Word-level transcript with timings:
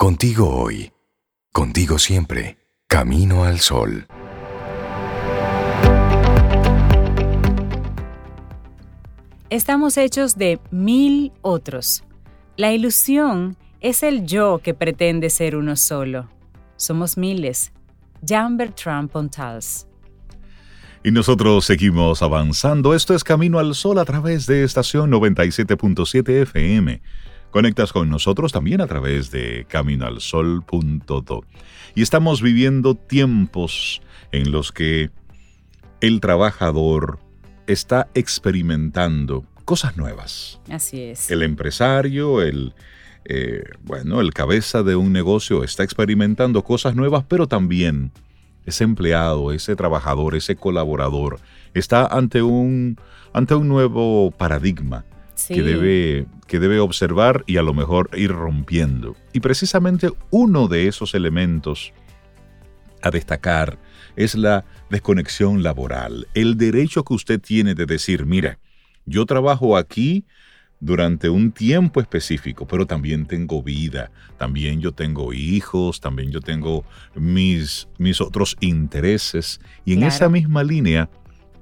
Contigo 0.00 0.48
hoy, 0.48 0.92
contigo 1.52 1.98
siempre, 1.98 2.56
camino 2.86 3.42
al 3.42 3.58
sol. 3.58 4.06
Estamos 9.50 9.96
hechos 9.96 10.38
de 10.38 10.60
mil 10.70 11.32
otros. 11.42 12.04
La 12.56 12.72
ilusión 12.72 13.56
es 13.80 14.04
el 14.04 14.24
yo 14.24 14.60
que 14.62 14.72
pretende 14.72 15.30
ser 15.30 15.56
uno 15.56 15.74
solo. 15.74 16.30
Somos 16.76 17.16
miles. 17.18 17.72
Jean 18.22 18.56
Bertrand 18.56 19.10
Pontals. 19.10 19.88
Y 21.02 21.10
nosotros 21.10 21.64
seguimos 21.64 22.22
avanzando. 22.22 22.94
Esto 22.94 23.16
es 23.16 23.24
Camino 23.24 23.58
al 23.58 23.74
Sol 23.74 23.98
a 23.98 24.04
través 24.04 24.46
de 24.46 24.62
estación 24.62 25.10
97.7 25.10 26.42
FM. 26.42 27.02
Conectas 27.50 27.92
con 27.92 28.10
nosotros 28.10 28.52
también 28.52 28.80
a 28.80 28.86
través 28.86 29.30
de 29.30 29.66
caminoalsol.do. 29.68 31.44
Y 31.94 32.02
estamos 32.02 32.42
viviendo 32.42 32.94
tiempos 32.94 34.02
en 34.32 34.52
los 34.52 34.70
que 34.70 35.10
el 36.00 36.20
trabajador 36.20 37.18
está 37.66 38.08
experimentando 38.14 39.44
cosas 39.64 39.96
nuevas. 39.96 40.60
Así 40.70 41.02
es. 41.02 41.30
El 41.30 41.42
empresario, 41.42 42.42
el, 42.42 42.74
eh, 43.24 43.64
bueno, 43.82 44.20
el 44.20 44.32
cabeza 44.32 44.82
de 44.82 44.96
un 44.96 45.12
negocio 45.12 45.64
está 45.64 45.82
experimentando 45.82 46.62
cosas 46.64 46.94
nuevas, 46.94 47.24
pero 47.28 47.46
también 47.46 48.12
ese 48.64 48.84
empleado, 48.84 49.52
ese 49.52 49.76
trabajador, 49.76 50.34
ese 50.34 50.56
colaborador 50.56 51.40
está 51.74 52.06
ante 52.06 52.42
un, 52.42 52.98
ante 53.32 53.54
un 53.54 53.68
nuevo 53.68 54.30
paradigma 54.30 55.04
que, 55.46 55.62
debe, 55.62 56.26
que 56.46 56.58
debe 56.58 56.80
observar 56.80 57.44
y 57.46 57.56
a 57.56 57.62
lo 57.62 57.74
mejor 57.74 58.10
ir 58.14 58.32
rompiendo. 58.32 59.16
Y 59.32 59.40
precisamente 59.40 60.10
uno 60.30 60.68
de 60.68 60.88
esos 60.88 61.14
elementos 61.14 61.92
a 63.02 63.10
destacar 63.10 63.78
es 64.16 64.34
la 64.34 64.64
desconexión 64.90 65.62
laboral, 65.62 66.26
el 66.34 66.56
derecho 66.56 67.04
que 67.04 67.14
usted 67.14 67.40
tiene 67.40 67.74
de 67.74 67.86
decir, 67.86 68.26
mira, 68.26 68.58
yo 69.06 69.26
trabajo 69.26 69.76
aquí 69.76 70.24
durante 70.80 71.28
un 71.28 71.52
tiempo 71.52 72.00
específico, 72.00 72.66
pero 72.66 72.86
también 72.86 73.26
tengo 73.26 73.62
vida, 73.62 74.10
también 74.36 74.80
yo 74.80 74.92
tengo 74.92 75.32
hijos, 75.32 76.00
también 76.00 76.30
yo 76.30 76.40
tengo 76.40 76.84
mis, 77.14 77.88
mis 77.98 78.20
otros 78.20 78.56
intereses. 78.60 79.60
Y 79.84 79.94
en 79.94 80.04
esa 80.04 80.28
misma 80.28 80.62
línea, 80.62 81.10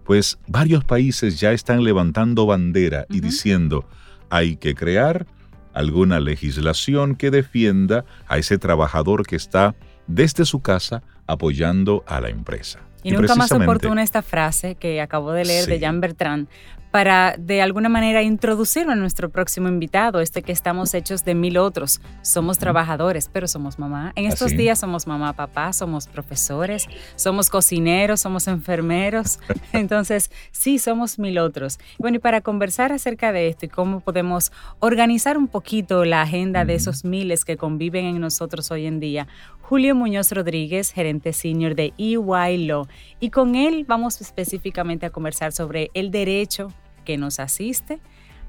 pues 0.07 0.39
varios 0.47 0.85
países 0.85 1.41
ya 1.41 1.53
están 1.53 1.83
levantando 1.83 2.47
bandera 2.47 3.07
y 3.11 3.21
diciendo, 3.21 3.89
hay 4.31 4.57
que 4.57 4.75
crear 4.75 5.27
alguna 5.75 6.21
legislación 6.21 7.17
que 7.17 7.31
defienda 7.31 8.05
a 8.29 8.39
ese 8.39 8.57
trabajador 8.57 9.27
que 9.27 9.37
está 9.37 9.75
desde 10.07 10.45
su 10.45 10.61
casa 10.61 11.03
apoyando 11.27 12.05
a 12.07 12.21
la 12.21 12.31
empresa. 12.31 12.81
Y, 13.03 13.11
nunca 13.11 13.35
más 13.35 13.53
oportuna 13.53 14.03
esta 14.03 14.23
frase 14.23 14.77
que 14.77 15.01
acabo 15.01 15.33
de 15.33 15.45
leer 15.45 15.67
de 15.67 15.79
Jean 15.79 16.01
Bertrand 16.01 16.49
para 16.97 17.37
de 17.39 17.61
alguna 17.61 17.91
manera 17.91 18.23
introducirlo 18.23 18.93
a 18.93 18.97
nuestro 18.97 19.29
próximo 19.29 19.69
invitado, 19.69 20.23
este 20.23 20.41
que 20.41 20.51
estamos 20.51 20.95
hechos 20.95 21.27
de 21.27 21.35
mil 21.35 21.59
otros. 21.59 22.01
Somos 22.23 22.57
trabajadores, 22.57 23.29
pero 23.31 23.47
somos 23.49 23.79
mamá. 23.79 24.15
En 24.17 24.25
estos 24.25 24.53
días 24.53 24.79
somos 24.79 25.07
mamá, 25.07 25.35
papá, 25.35 25.75
somos 25.75 26.07
profesores, 26.07 26.87
somos 27.15 27.51
cocineros, 27.51 28.21
somos 28.21 28.49
enfermeros. 28.49 29.41
Entonces, 29.75 30.31
sí, 30.53 30.79
somos 30.79 31.19
mil 31.19 31.37
otros. 31.37 31.79
Bueno, 31.99 32.17
y 32.17 32.19
para 32.19 32.41
conversar 32.41 32.93
acerca 32.93 33.31
de 33.31 33.49
esto 33.49 33.67
y 33.67 33.69
cómo 33.69 34.01
podemos 34.01 34.51
organizar 34.79 35.37
un 35.37 35.49
poquito 35.49 36.07
la 36.07 36.23
agenda 36.23 36.65
de 36.65 36.77
esos 36.77 37.05
miles 37.05 37.45
que 37.45 37.59
conviven 37.59 38.07
en 38.07 38.21
nosotros 38.23 38.71
hoy 38.71 38.87
en 38.87 39.01
día, 39.01 39.29
Julio 39.61 39.95
Muñoz 39.95 40.33
Rodríguez, 40.33 40.93
gerente 40.93 41.35
senior 41.35 41.75
de 41.75 41.93
EY 41.99 42.67
Law, 42.67 42.87
y 43.21 43.29
con 43.29 43.55
él 43.55 43.85
vamos 43.87 44.23
específicamente 44.23 45.05
a 45.05 45.11
conversar 45.11 45.53
sobre 45.53 45.91
el 45.93 46.11
derecho 46.11 46.73
que 47.07 47.17
nos 47.17 47.41
asiste 47.41 47.99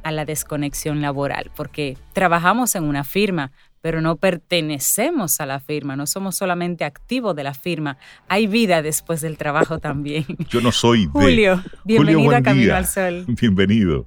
a 0.03 0.11
la 0.11 0.25
desconexión 0.25 1.01
laboral, 1.01 1.49
porque 1.55 1.97
trabajamos 2.11 2.75
en 2.75 2.83
una 2.83 3.05
firma, 3.05 3.53
pero 3.79 4.01
no 4.01 4.17
pertenecemos 4.17 5.39
a 5.39 5.45
la 5.45 5.61
firma, 5.61 5.95
no 5.95 6.05
somos 6.05 6.35
solamente 6.35 6.83
activos 6.83 7.33
de 7.37 7.45
la 7.45 7.53
firma, 7.53 7.97
hay 8.27 8.47
vida 8.47 8.81
después 8.81 9.21
del 9.21 9.37
trabajo 9.37 9.79
también. 9.89 10.25
Yo 10.49 10.59
no 10.59 10.73
soy 10.73 11.05
de... 11.05 11.11
Julio, 11.13 11.63
bienvenido 11.85 12.35
a 12.35 12.41
Camino 12.41 12.75
al 12.75 12.85
Sol. 12.85 13.23
Bienvenido. 13.27 14.05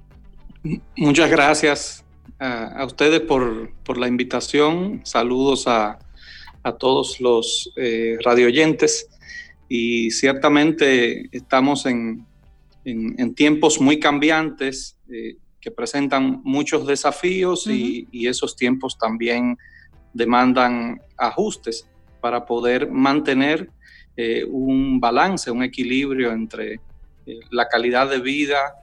Muchas 0.95 1.31
gracias 1.31 2.05
a, 2.37 2.85
ustedes 2.85 3.21
por, 3.21 3.71
por 3.83 3.97
la 3.97 4.07
invitación, 4.07 5.01
saludos 5.03 5.67
a 5.67 5.97
a 6.63 6.73
todos 6.73 7.19
los 7.19 7.71
eh, 7.75 8.17
radioyentes 8.23 9.09
y 9.67 10.11
ciertamente 10.11 11.29
estamos 11.31 11.85
en, 11.85 12.25
tiempos 13.35 13.79
muy 13.79 13.99
cambiantes 13.99 14.97
eh, 15.11 15.37
que 15.59 15.71
presentan 15.71 16.41
muchos 16.43 16.87
desafíos 16.87 17.67
y, 17.67 18.07
esos 18.27 18.55
tiempos 18.55 18.97
también 18.97 19.57
demandan 20.13 20.99
ajustes 21.17 21.87
para 22.19 22.45
poder 22.45 22.89
mantener 22.89 23.69
eh, 24.17 24.43
un 24.43 24.99
balance, 24.99 25.51
un 25.51 25.63
equilibrio 25.63 26.31
entre 26.31 26.73
eh, 27.25 27.39
la 27.51 27.67
calidad 27.67 28.09
de 28.09 28.19
vida 28.19 28.73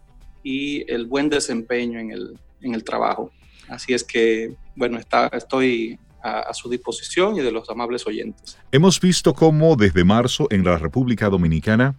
y 0.42 0.90
el 0.90 1.06
buen 1.06 1.28
desempeño 1.28 1.98
en 1.98 2.12
el, 2.12 2.38
en 2.60 2.74
el 2.74 2.84
trabajo. 2.84 3.32
Así 3.68 3.92
es 3.92 4.04
que, 4.04 4.54
bueno, 4.76 4.98
está, 4.98 5.26
estoy 5.28 5.98
a, 6.22 6.52
su 6.54 6.68
disposición 6.68 7.36
y 7.36 7.40
de 7.40 7.52
los 7.52 7.68
amables 7.70 8.06
oyentes. 8.06 8.58
Hemos 8.72 9.00
visto 9.00 9.34
cómo 9.34 9.76
desde 9.76 10.04
marzo 10.04 10.46
en 10.50 10.64
la 10.64 10.78
República 10.78 11.28
Dominicana 11.28 11.96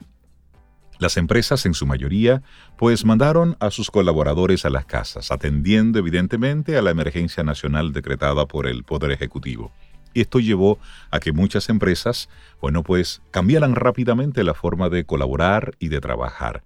las 1.00 1.18
empresas, 1.18 1.66
en 1.66 1.74
su 1.74 1.86
mayoría, 1.86 2.44
pues 2.78 3.06
mandaron 3.06 3.58
a 3.60 3.72
sus 3.72 3.90
colaboradores 3.90 4.66
a 4.66 4.70
las 4.70 4.86
casas, 4.86 5.32
atendiendo 5.32 5.98
evidentemente 5.98 6.78
a 6.78 6.82
la 6.82 6.92
emergencia 6.92 7.44
nacional 7.44 7.94
decretada 7.94 8.46
por 8.46 8.68
el 8.68 8.84
Poder 8.84 9.12
Ejecutivo. 9.12 9.72
Y 10.14 10.22
esto 10.22 10.40
llevó 10.40 10.80
a 11.10 11.20
que 11.20 11.32
muchas 11.32 11.70
empresas, 11.70 12.30
bueno, 12.62 12.84
pues 12.84 13.22
cambiaran 13.32 13.76
rápidamente 13.76 14.44
la 14.44 14.54
forma 14.54 14.90
de 14.90 15.06
colaborar 15.06 15.76
y 15.80 15.88
de 15.88 16.02
trabajar. 16.02 16.64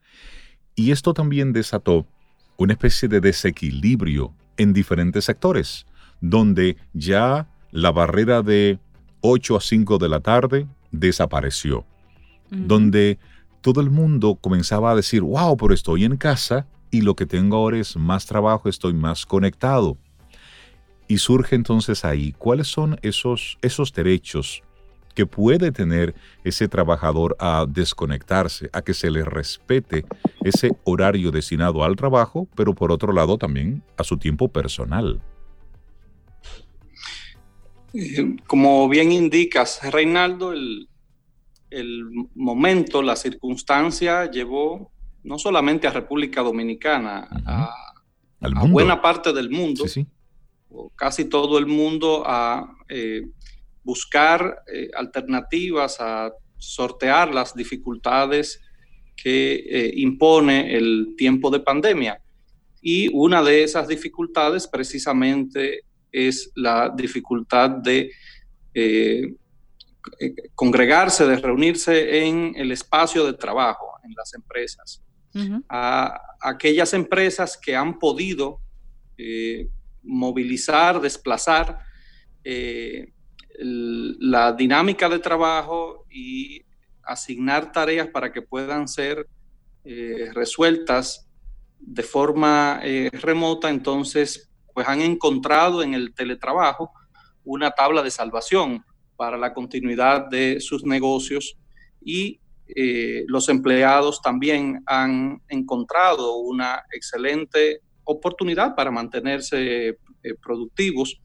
Y 0.75 0.91
esto 0.91 1.13
también 1.13 1.53
desató 1.53 2.05
una 2.57 2.73
especie 2.73 3.07
de 3.07 3.21
desequilibrio 3.21 4.33
en 4.57 4.73
diferentes 4.73 5.25
sectores 5.25 5.85
donde 6.23 6.77
ya 6.94 7.47
la 7.71 7.91
barrera 7.91 8.41
de 8.41 8.79
8 9.19 9.57
a 9.57 9.61
5 9.61 9.97
de 9.97 10.09
la 10.09 10.21
tarde 10.21 10.67
desapareció, 10.89 11.85
donde 12.50 13.19
todo 13.63 13.79
el 13.79 13.90
mundo 13.90 14.35
comenzaba 14.35 14.91
a 14.91 14.96
decir, 14.96 15.22
wow, 15.22 15.56
pero 15.56 15.74
estoy 15.74 16.03
en 16.03 16.18
casa 16.18 16.68
y 16.91 17.00
lo 17.00 17.16
que 17.16 17.25
tengo 17.25 17.56
ahora 17.56 17.79
es 17.79 17.96
más 17.96 18.25
trabajo, 18.25 18.68
estoy 18.68 18.94
más 18.94 19.25
conectado. 19.25 19.97
Y 21.07 21.18
surge 21.18 21.56
entonces 21.56 22.03
ahí, 22.03 22.34
¿cuáles 22.34 22.68
son 22.68 23.00
esos, 23.01 23.57
esos 23.62 23.94
derechos 23.94 24.62
que 25.16 25.25
puede 25.25 25.72
tener 25.72 26.13
ese 26.44 26.68
trabajador 26.68 27.38
a 27.40 27.66
desconectarse, 27.68 28.69
a 28.74 28.81
que 28.81 28.94
se 28.94 29.09
le 29.09 29.24
respete 29.24 30.06
ese 30.44 30.72
horario 30.84 31.31
destinado 31.31 31.85
al 31.85 31.95
trabajo, 31.95 32.50
pero 32.56 32.75
por 32.75 32.91
otro 32.91 33.13
lado 33.13 33.38
también 33.38 33.81
a 33.95 34.03
su 34.03 34.18
tiempo 34.18 34.50
personal? 34.50 35.22
Eh, 37.94 38.35
como 38.45 38.90
bien 38.90 39.13
indicas, 39.13 39.80
Reinaldo, 39.90 40.51
el, 40.51 40.90
momento, 42.35 43.01
la 43.01 43.16
circunstancia 43.16 44.29
llevó 44.29 44.91
no 45.23 45.39
solamente 45.39 45.88
a 45.88 45.91
República 45.91 46.41
Dominicana, 46.41 47.28
a, 47.45 47.73
buena 48.67 49.01
parte 49.01 49.31
del 49.31 49.50
mundo, 49.50 49.85
o 50.69 50.89
casi 50.95 51.25
todo 51.25 51.57
el 51.57 51.66
mundo, 51.66 52.23
a 52.25 52.75
eh, 52.89 53.22
buscar 53.83 54.63
eh, 54.71 54.89
alternativas, 54.95 55.97
a 56.00 56.31
sortear 56.57 57.33
las 57.33 57.56
dificultades 57.56 58.62
que 59.15 59.92
impone 59.95 60.75
el 60.75 61.13
tiempo 61.18 61.50
de 61.50 61.59
pandemia. 61.59 62.19
Y 62.81 63.09
una 63.13 63.42
de 63.42 63.63
esas 63.63 63.88
dificultades 63.88 64.68
precisamente 64.68 65.83
es 66.12 66.51
la 66.56 66.94
dificultad 66.95 67.69
de 67.69 68.12
eh, 68.74 69.33
congregarse, 70.55 71.25
de 71.25 71.38
reunirse 71.38 72.25
en 72.25 72.53
el 72.55 72.71
espacio 72.71 73.25
de 73.25 73.33
trabajo, 73.33 73.91
en 74.03 74.13
las 74.15 74.33
empresas. 74.33 75.01
a, 75.69 76.19
aquellas 76.41 76.94
empresas 76.94 77.57
que 77.57 77.75
han 77.75 77.97
podido 77.97 78.59
eh, 79.17 79.67
movilizar, 80.03 81.00
desplazar 81.00 81.79
eh, 82.44 83.13
la 83.59 84.51
dinámica 84.51 85.07
de 85.07 85.19
trabajo 85.19 86.06
y 86.09 86.63
asignar 87.03 87.71
tareas 87.71 88.07
para 88.07 88.31
que 88.31 88.41
puedan 88.41 88.88
ser 88.88 89.27
resueltas 90.33 91.27
de 91.79 92.03
forma 92.03 92.81
remota, 93.11 93.69
entonces 93.69 94.49
pues 94.73 94.88
han 94.88 95.01
encontrado 95.01 95.83
en 95.83 95.94
el 95.94 96.13
teletrabajo 96.13 96.91
una 97.44 97.71
tabla 97.71 98.01
de 98.01 98.11
salvación 98.11 98.83
para 99.15 99.38
la 99.38 99.54
continuidad 99.54 100.27
de 100.30 100.60
sus 100.60 100.83
negocios 100.83 101.57
y 102.04 102.39
eh, 102.68 103.25
los 103.27 103.50
empleados 103.50 104.21
también 104.21 104.81
han 104.86 105.42
encontrado 105.50 106.38
una 106.38 106.83
excelente 106.92 107.81
oportunidad 108.04 108.74
para 108.75 108.89
mantenerse 108.89 109.89
eh, 109.89 109.95
productivos 110.42 111.19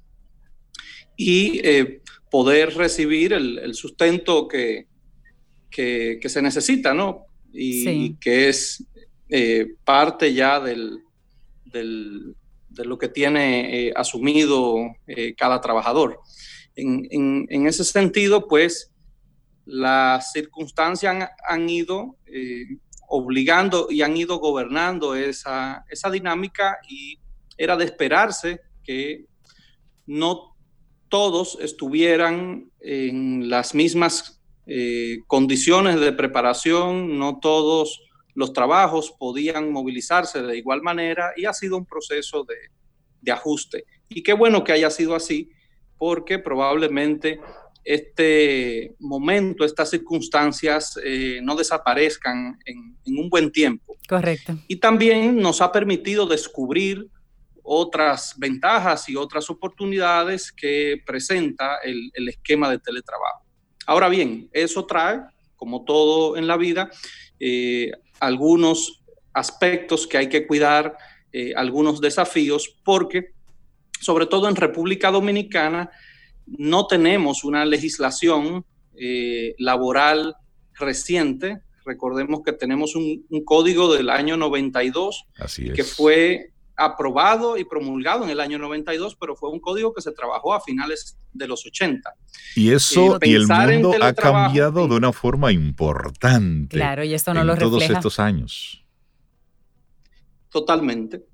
y 1.17 1.61
eh, 1.65 2.03
poder 2.31 2.75
recibir 2.77 3.33
el, 3.33 3.75
sustento 3.75 4.47
que, 4.47 4.87
que, 5.71 6.29
se 6.29 6.43
necesita, 6.43 6.93
¿no? 6.93 7.25
Y, 7.53 8.15
que 8.17 8.49
es 8.49 8.85
parte 9.85 10.33
ya 10.35 10.61
del, 10.61 11.03
de 11.65 12.85
lo 12.85 12.99
que 12.99 13.09
tiene 13.09 13.93
asumido 13.97 14.77
cada 15.37 15.61
trabajador. 15.61 16.21
En, 16.81 17.67
ese 17.67 17.83
sentido, 17.83 18.47
pues, 18.47 18.93
las 19.65 20.33
circunstancias 20.33 21.29
han, 21.49 21.69
ido 21.69 22.17
eh, 22.27 22.67
obligando 23.09 23.89
y 23.91 24.03
han 24.03 24.17
ido 24.17 24.39
gobernando 24.39 25.17
esa, 25.17 25.85
dinámica 26.13 26.79
y 26.89 27.19
era 27.57 27.77
de 27.77 27.85
esperarse 27.85 28.61
que 28.85 29.27
no 30.07 30.57
todos 31.09 31.59
estuvieran 31.61 32.71
en 32.81 33.51
las 33.51 33.75
mismas 33.75 34.41
eh, 34.67 35.19
condiciones 35.27 35.99
de 35.99 36.13
preparación, 36.13 37.19
no 37.19 37.41
todos 37.41 38.03
los 38.35 38.53
trabajos 38.53 39.13
podían 39.19 39.73
movilizarse 39.73 40.43
de 40.43 40.59
igual 40.59 40.83
manera 40.83 41.33
y 41.37 41.47
ha 41.47 41.53
sido 41.53 41.77
un 41.77 41.87
proceso 41.87 42.45
de, 42.45 42.55
de 43.21 43.33
ajuste. 43.33 43.85
Y 44.09 44.23
qué 44.23 44.33
bueno 44.33 44.63
que 44.63 44.73
haya 44.73 44.91
sido 44.91 45.17
así, 45.17 45.51
porque 45.99 46.39
probablemente 46.39 47.41
este 47.89 48.95
momento, 48.99 49.65
estas 49.65 49.89
circunstancias 49.89 50.99
eh, 51.03 51.41
no 51.43 51.57
desaparezcan 51.57 52.59
en, 52.67 52.99
un 53.07 53.31
buen 53.31 53.51
tiempo. 53.51 53.97
Correcto. 54.07 54.59
Y 54.69 54.77
también 54.77 55.39
nos 55.39 55.63
ha 55.63 55.73
permitido 55.73 56.27
descubrir 56.27 57.09
otras 57.63 58.35
ventajas 58.37 59.09
y 59.09 59.17
otras 59.17 59.49
oportunidades 59.49 60.53
que 60.53 61.03
presenta 61.07 61.79
el, 61.83 62.29
esquema 62.29 62.71
de 62.71 62.79
teletrabajo. 62.79 63.43
Ahora 63.87 64.11
bien, 64.11 64.51
eso 64.53 64.85
trae, 64.85 65.21
como 65.57 65.85
todo 65.85 66.37
en 66.37 66.47
la 66.47 66.59
vida, 66.59 66.91
eh, 67.41 67.91
algunos 68.21 69.03
aspectos 69.33 70.07
que 70.07 70.19
hay 70.19 70.29
que 70.29 70.47
cuidar, 70.47 70.95
eh, 71.33 71.55
algunos 71.57 72.03
desafíos, 72.03 72.77
porque 72.85 73.33
sobre 74.01 74.27
todo 74.27 74.49
en 74.49 74.57
República 74.57 75.11
Dominicana, 75.11 75.91
no 76.47 76.87
tenemos 76.87 77.45
una 77.45 77.65
legislación 77.65 78.65
eh, 78.97 79.55
laboral 79.59 80.37
reciente. 80.75 81.61
Recordemos 81.85 82.41
que 82.45 82.53
tenemos 82.53 82.95
un, 82.97 83.25
código 83.45 83.93
del 83.95 84.11
año 84.11 84.37
92 84.37 85.27
que 85.75 85.85
fue 85.85 86.53
aprobado 86.77 87.59
y 87.59 87.65
promulgado 87.65 88.25
en 88.25 88.31
el 88.31 88.41
año 88.41 88.59
92, 88.59 89.17
pero 89.19 89.35
fue 89.35 89.51
un 89.51 89.59
código 89.59 89.93
que 89.93 90.01
se 90.01 90.13
trabajó 90.13 90.55
a 90.55 90.61
finales 90.61 91.19
de 91.33 91.49
los 91.49 91.67
80. 91.67 92.15
Y 92.55 92.71
eso 92.71 93.17
eh, 93.17 93.29
y 93.29 93.35
el 93.35 93.49
mundo 93.49 93.95
ha 94.01 94.15
cambiado 94.15 94.87
de 94.87 94.95
una 94.95 95.13
forma 95.13 95.51
importante. 95.51 96.77
Claro, 96.77 97.03
y 97.03 97.15
esto 97.15 97.35
no 97.35 97.41
en 97.41 97.49
lo 97.49 97.57
todos 97.57 97.83
estos 97.83 98.21
años. 98.21 98.85
Totalmente. 100.51 101.25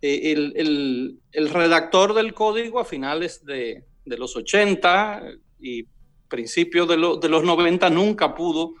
Eh, 0.00 0.32
el, 0.32 1.20
redactor 1.52 2.14
del 2.14 2.34
código 2.34 2.78
a 2.78 2.84
finales 2.84 3.44
de, 3.44 3.84
de 4.04 4.18
los 4.18 4.36
80 4.36 5.22
y 5.60 5.86
principios 6.28 6.88
de, 6.88 6.96
los 6.96 7.44
90 7.44 7.90
nunca 7.90 8.34
pudo 8.34 8.74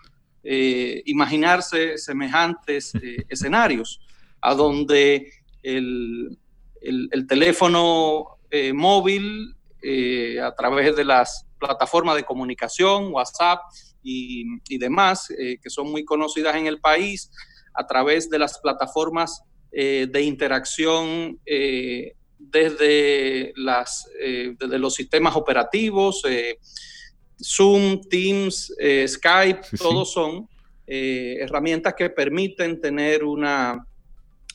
eh, 0.44 1.02
imaginarse 1.06 1.98
semejantes 1.98 2.94
eh, 2.94 3.24
escenarios, 3.28 4.00
a 4.40 4.54
donde 4.54 5.32
el, 5.62 6.38
teléfono 7.28 8.38
eh, 8.50 8.72
móvil 8.72 9.54
a 10.42 10.54
través 10.54 10.96
de 10.96 11.04
las 11.04 11.46
plataformas 11.58 12.16
de 12.16 12.24
comunicación, 12.24 13.12
WhatsApp 13.12 13.60
y, 14.02 14.44
y 14.68 14.78
demás, 14.78 15.28
que 15.28 15.70
son 15.70 15.90
muy 15.90 16.04
conocidas 16.04 16.56
en 16.56 16.66
el 16.66 16.80
país, 16.80 17.30
a 17.74 17.86
través 17.86 18.28
de 18.28 18.38
las 18.38 18.58
plataformas 18.58 19.42
de 19.70 20.22
interacción 20.22 21.38
desde, 22.38 23.52
las, 23.56 24.08
eh, 24.20 24.54
desde 24.58 24.78
los 24.78 24.94
sistemas 24.94 25.36
operativos, 25.36 26.22
eh, 26.28 26.58
Zoom, 27.42 28.00
Teams, 28.08 28.74
eh, 28.78 29.06
Skype, 29.06 29.60
todos 29.76 30.12
son 30.12 30.48
herramientas 30.90 31.92
que 31.92 32.08
permiten 32.08 32.80
tener 32.80 33.22
una 33.22 33.86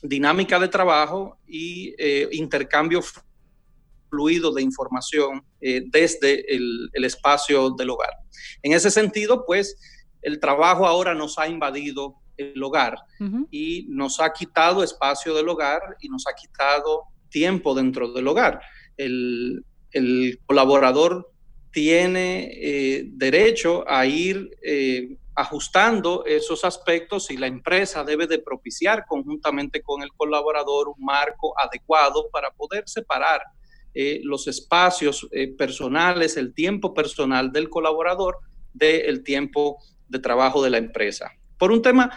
dinámica 0.02 0.58
de 0.58 0.66
trabajo 0.66 1.38
y 1.46 1.94
intercambio 2.32 3.00
fluido 4.10 4.52
de 4.52 4.62
información 4.62 5.44
desde 5.60 6.52
el, 6.52 6.90
espacio 7.04 7.70
del 7.70 7.90
hogar. 7.90 8.10
En 8.64 8.72
ese 8.72 8.90
sentido, 8.90 9.46
pues, 9.46 9.76
el 10.22 10.40
trabajo 10.40 10.88
ahora 10.88 11.14
nos 11.14 11.38
ha 11.38 11.46
invadido 11.46 12.16
el 12.36 12.62
hogar 12.62 12.96
y 13.50 13.86
nos 13.88 14.20
ha 14.20 14.32
quitado 14.32 14.82
espacio 14.82 15.34
del 15.34 15.48
hogar 15.48 15.80
y 16.00 16.08
nos 16.08 16.26
ha 16.26 16.34
quitado 16.34 17.04
tiempo 17.28 17.74
dentro 17.74 18.12
del 18.12 18.28
hogar. 18.28 18.60
El, 18.96 19.64
colaborador 20.46 21.30
tiene 21.70 22.50
eh, 22.52 23.04
derecho 23.12 23.84
a 23.88 24.06
ir 24.06 24.50
eh, 24.60 25.16
ajustando 25.36 26.24
esos 26.24 26.64
aspectos 26.64 27.30
y 27.30 27.36
la 27.36 27.46
empresa 27.46 28.02
debe 28.02 28.26
de 28.26 28.40
propiciar 28.40 29.04
conjuntamente 29.06 29.82
con 29.82 30.02
el 30.02 30.10
colaborador 30.16 30.88
un 30.88 31.04
marco 31.04 31.54
adecuado 31.58 32.28
para 32.32 32.50
poder 32.50 32.88
separar 32.88 33.40
eh, 33.94 34.20
los 34.24 34.48
espacios 34.48 35.28
personales, 35.56 36.36
el 36.36 36.54
tiempo 36.54 36.92
personal 36.92 37.52
del 37.52 37.68
colaborador 37.68 38.38
del 38.72 39.22
tiempo 39.22 39.78
de 40.08 40.18
trabajo 40.18 40.62
de 40.62 40.70
la 40.70 40.78
empresa. 40.78 41.32
Por 41.58 41.72
un 41.72 41.82
tema 41.82 42.10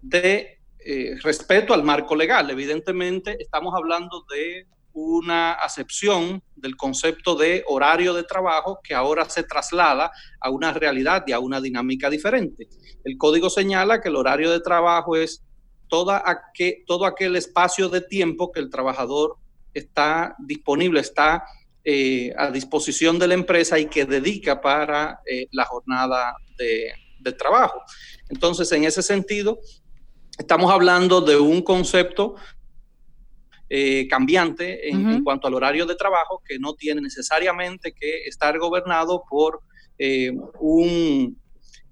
de 0.00 0.62
eh, 0.84 1.16
respeto 1.22 1.72
al 1.74 1.84
marco 1.84 2.16
legal. 2.16 2.50
Evidentemente, 2.50 3.36
estamos 3.38 3.72
hablando 3.76 4.24
de 4.28 4.66
una 4.94 5.52
acepción 5.52 6.42
del 6.56 6.76
concepto 6.76 7.36
de 7.36 7.64
horario 7.68 8.12
de 8.14 8.24
trabajo 8.24 8.80
que 8.82 8.94
ahora 8.94 9.24
se 9.28 9.44
traslada 9.44 10.10
a 10.40 10.50
una 10.50 10.72
realidad 10.72 11.24
y 11.26 11.32
a 11.32 11.38
una 11.38 11.60
dinámica 11.60 12.10
diferente. 12.10 12.68
El 13.04 13.16
código 13.16 13.48
señala 13.48 14.00
que 14.00 14.08
el 14.08 14.16
horario 14.16 14.50
de 14.50 14.60
trabajo 14.60 15.16
es 15.16 15.42
todo 15.88 16.14
aquel 17.06 17.36
espacio 17.36 17.88
de 17.88 18.00
tiempo 18.00 18.50
que 18.50 18.60
el 18.60 18.68
trabajador 18.68 19.36
está 19.72 20.34
disponible, 20.38 21.00
está 21.00 21.44
eh, 21.84 22.32
a 22.36 22.50
disposición 22.50 23.18
de 23.18 23.28
la 23.28 23.34
empresa 23.34 23.78
y 23.78 23.86
que 23.86 24.04
dedica 24.04 24.60
para 24.60 25.20
eh, 25.26 25.46
la 25.52 25.64
jornada 25.64 26.34
de 26.56 27.32
trabajo. 27.32 27.82
Entonces, 28.32 28.72
en 28.72 28.84
ese 28.84 29.02
sentido, 29.02 29.60
estamos 30.38 30.72
hablando 30.72 31.20
de 31.20 31.36
un 31.36 31.60
concepto 31.60 32.36
eh, 33.68 34.08
cambiante 34.08 34.88
en, 34.88 35.22
cuanto 35.22 35.46
al 35.46 35.54
horario 35.54 35.84
de 35.84 35.94
trabajo 35.94 36.42
que 36.46 36.58
no 36.58 36.72
tiene 36.72 37.02
necesariamente 37.02 37.92
que 37.92 38.24
estar 38.24 38.58
gobernado 38.58 39.22
por 39.28 39.60
eh, 39.98 40.32
un 40.60 41.38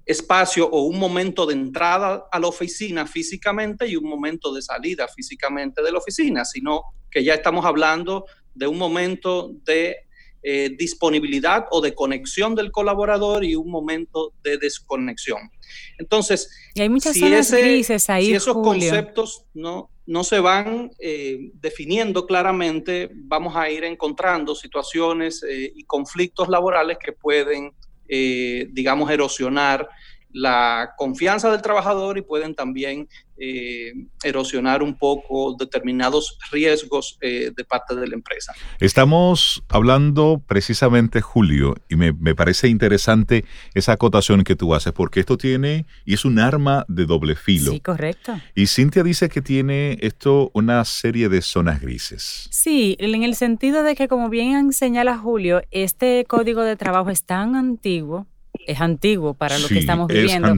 espacio 0.06 0.66
o 0.66 0.84
un 0.84 0.98
momento 0.98 1.44
de 1.44 1.52
entrada 1.52 2.26
a 2.32 2.40
la 2.40 2.46
oficina 2.46 3.06
físicamente 3.06 3.86
y 3.86 3.96
un 3.96 4.08
momento 4.08 4.52
de 4.54 4.62
salida 4.62 5.06
físicamente 5.08 5.82
de 5.82 5.92
la 5.92 5.98
oficina, 5.98 6.46
sino 6.46 6.84
que 7.10 7.22
ya 7.22 7.34
estamos 7.34 7.66
hablando 7.66 8.24
de 8.54 8.66
un 8.66 8.78
momento 8.78 9.52
de 9.64 10.08
eh, 10.42 10.70
disponibilidad 10.78 11.66
o 11.70 11.82
de 11.82 11.94
conexión 11.94 12.54
del 12.54 12.70
colaborador 12.70 13.44
y 13.44 13.54
un 13.56 13.70
momento 13.70 14.32
de 14.42 14.56
desconexión. 14.56 15.50
Entonces, 15.98 16.50
hay 16.78 16.88
muchas 16.88 17.12
si, 17.12 17.24
ahí, 17.24 17.84
si 17.84 18.34
esos 18.34 18.54
conceptos 18.54 19.44
no, 19.52 19.90
no 20.06 20.24
se 20.24 20.40
van 20.40 20.92
eh, 20.98 21.50
definiendo 21.54 22.26
claramente, 22.26 23.10
vamos 23.12 23.54
a 23.54 23.68
ir 23.68 23.84
encontrando 23.84 24.54
situaciones 24.54 25.42
eh, 25.42 25.72
y 25.74 25.84
conflictos 25.84 26.48
laborales 26.48 26.96
que 26.98 27.12
pueden, 27.12 27.72
digamos, 28.08 29.08
erosionar 29.08 29.88
la 30.32 30.94
confianza 30.96 31.50
del 31.50 31.62
trabajador 31.62 32.18
y 32.18 32.22
pueden 32.22 32.54
también 32.54 33.08
eh, 33.42 33.94
erosionar 34.22 34.82
un 34.82 34.98
poco 34.98 35.56
determinados 35.58 36.38
riesgos 36.52 37.16
eh, 37.22 37.50
de 37.56 37.64
parte 37.64 37.94
de 37.94 38.06
la 38.06 38.14
empresa. 38.14 38.52
Estamos 38.80 39.62
hablando 39.68 40.42
precisamente, 40.46 41.22
Julio, 41.22 41.74
y 41.88 41.96
me, 41.96 42.12
parece 42.34 42.68
interesante 42.68 43.46
esa 43.72 43.92
acotación 43.92 44.44
que 44.44 44.56
tú 44.56 44.74
haces, 44.74 44.92
porque 44.92 45.20
esto 45.20 45.38
tiene, 45.38 45.86
y 46.04 46.14
es 46.14 46.26
un 46.26 46.38
arma 46.38 46.84
de 46.88 47.06
doble 47.06 47.34
filo. 47.34 47.72
Sí, 47.72 47.80
correcto. 47.80 48.38
Y 48.54 48.66
Cintia 48.66 49.02
dice 49.02 49.30
que 49.30 49.40
tiene 49.40 49.96
esto 50.02 50.50
una 50.52 50.84
serie 50.84 51.30
de 51.30 51.40
zonas 51.40 51.80
grises. 51.80 52.46
Sí, 52.50 52.96
en 52.98 53.22
el 53.24 53.34
sentido 53.34 53.82
de 53.82 53.94
que, 53.94 54.06
como 54.06 54.28
bien 54.28 54.74
señala 54.74 55.16
Julio, 55.16 55.62
este 55.70 56.26
código 56.28 56.62
de 56.62 56.76
trabajo 56.76 57.08
es 57.08 57.24
tan 57.24 57.56
antiguo 57.56 58.26
es 58.66 58.80
antiguo 58.80 59.34
para 59.34 59.58
lo 59.58 59.68
que 59.68 59.78
estamos 59.78 60.08
viviendo, 60.08 60.54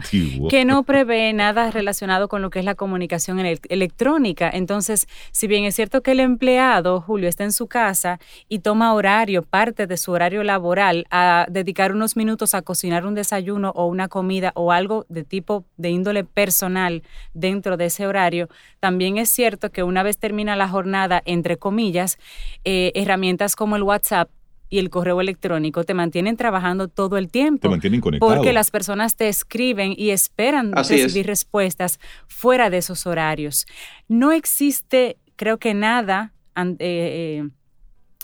que 0.48 0.64
no 0.64 0.82
prevé 0.82 1.32
nada 1.32 1.70
relacionado 1.70 2.28
con 2.28 2.42
lo 2.42 2.50
que 2.50 2.58
es 2.58 2.64
la 2.64 2.74
comunicación 2.74 3.38
electrónica. 3.40 4.50
Entonces, 4.52 5.06
si 5.30 5.46
bien 5.46 5.64
es 5.64 5.74
cierto 5.74 6.02
que 6.02 6.12
el 6.12 6.20
empleado, 6.20 7.00
Julio, 7.00 7.28
está 7.28 7.44
en 7.44 7.52
su 7.52 7.66
casa 7.66 8.20
y 8.48 8.60
toma 8.60 8.94
horario, 8.94 9.42
parte 9.42 9.86
de 9.86 9.96
su 9.96 10.12
horario 10.12 10.42
laboral, 10.42 11.06
a 11.10 11.46
dedicar 11.48 11.92
unos 11.92 12.16
minutos 12.16 12.54
a 12.54 12.62
cocinar 12.62 13.06
un 13.06 13.14
desayuno 13.14 13.70
o 13.74 13.86
una 13.86 14.08
comida 14.08 14.52
o 14.54 14.72
algo 14.72 15.06
de 15.08 15.24
tipo 15.24 15.64
de 15.76 15.90
índole 15.90 16.24
personal 16.24 17.02
dentro 17.34 17.76
de 17.76 17.86
ese 17.86 18.06
horario, 18.06 18.48
también 18.80 19.18
es 19.18 19.30
cierto 19.30 19.70
que 19.70 19.82
una 19.82 20.02
vez 20.02 20.18
termina 20.18 20.56
la 20.56 20.68
jornada, 20.68 21.22
entre 21.24 21.56
comillas, 21.56 22.18
eh, 22.64 22.92
herramientas 22.94 23.56
como 23.56 23.76
el 23.76 23.82
WhatsApp 23.82 24.28
y 24.72 24.78
el 24.78 24.88
correo 24.88 25.20
electrónico 25.20 25.84
te 25.84 25.92
mantienen 25.92 26.38
trabajando 26.38 26.88
todo 26.88 27.18
el 27.18 27.28
tiempo. 27.30 27.60
Te 27.60 27.68
mantienen 27.68 28.00
conectado. 28.00 28.34
Porque 28.34 28.54
las 28.54 28.70
personas 28.70 29.16
te 29.16 29.28
escriben 29.28 29.92
y 29.94 30.12
esperan 30.12 30.72
recibir 30.72 31.26
respuestas 31.26 32.00
fuera 32.26 32.70
de 32.70 32.78
esos 32.78 33.06
horarios. 33.06 33.66
No 34.08 34.32
existe, 34.32 35.18
creo 35.36 35.58
que 35.58 35.74
nada 35.74 36.32
eh, 36.56 36.74
eh, 36.80 37.48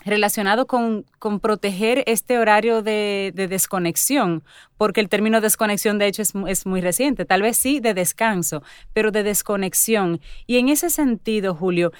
relacionado 0.03 0.65
con, 0.65 1.05
proteger 1.39 2.03
este 2.07 2.39
horario 2.39 2.81
de, 2.81 3.31
desconexión, 3.35 4.43
porque 4.75 5.01
el 5.01 5.07
término 5.07 5.41
desconexión 5.41 5.99
de 5.99 6.07
hecho 6.07 6.23
es, 6.23 6.33
es, 6.47 6.65
muy 6.65 6.81
reciente, 6.81 7.25
tal 7.25 7.43
vez 7.43 7.57
sí 7.57 7.79
de 7.79 7.93
descanso, 7.93 8.63
pero 8.91 9.11
de 9.11 9.21
desconexión. 9.21 10.19
Y 10.47 10.57
en 10.57 10.69
ese 10.69 10.89
sentido, 10.89 11.53
Julio, 11.53 11.91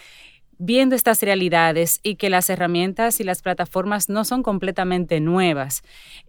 viendo 0.60 0.94
estas 0.96 1.24
realidades 1.24 2.00
y 2.04 2.16
que 2.16 2.30
las 2.30 2.50
herramientas 2.50 3.20
y 3.20 3.24
las 3.24 3.42
plataformas 3.42 4.10
no 4.10 4.25
son 4.25 4.44
completamente 4.44 5.22
nuevas. 5.22 5.82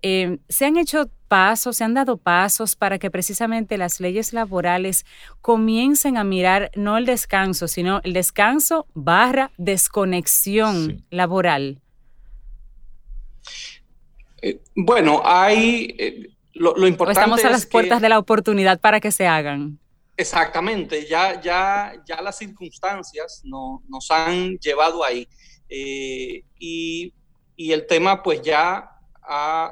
Eh, 0.02 0.38
se 0.48 0.64
han 0.64 0.76
hecho 0.76 1.10
pasos, 1.28 1.76
se 1.76 1.84
han 1.84 1.94
dado 1.94 2.16
pasos 2.16 2.76
para 2.76 2.98
que 2.98 3.10
precisamente 3.10 3.76
las 3.76 4.00
leyes 4.00 4.32
laborales 4.32 5.04
comiencen 5.42 6.16
a 6.16 6.24
mirar 6.24 6.70
no 6.76 6.96
el 6.96 7.06
descanso, 7.06 7.68
sino 7.68 8.00
el 8.04 8.12
descanso 8.12 8.86
barra 8.94 9.50
desconexión 9.58 11.04
laboral. 11.10 11.80
Eh, 14.42 14.60
bueno, 14.74 15.22
hay... 15.24 15.94
Eh, 15.98 16.30
lo, 16.54 16.86
importante 16.86 17.20
estamos 17.20 17.44
a 17.44 17.50
las 17.50 17.66
puertas 17.66 18.00
de 18.00 18.08
la 18.08 18.18
oportunidad 18.18 18.80
para 18.80 19.00
que 19.00 19.10
se 19.10 19.26
hagan. 19.26 19.78
Exactamente, 20.20 21.06
ya, 21.06 21.40
ya, 21.40 21.94
ya 22.06 22.20
las 22.20 22.36
circunstancias 22.36 23.40
no, 23.42 23.82
nos 23.88 24.10
han 24.10 24.58
llevado 24.58 25.02
ahí. 25.02 25.26
Eh, 25.66 26.42
y, 26.58 27.14
el 27.56 27.86
tema 27.86 28.22
pues 28.22 28.42
ya 28.42 28.90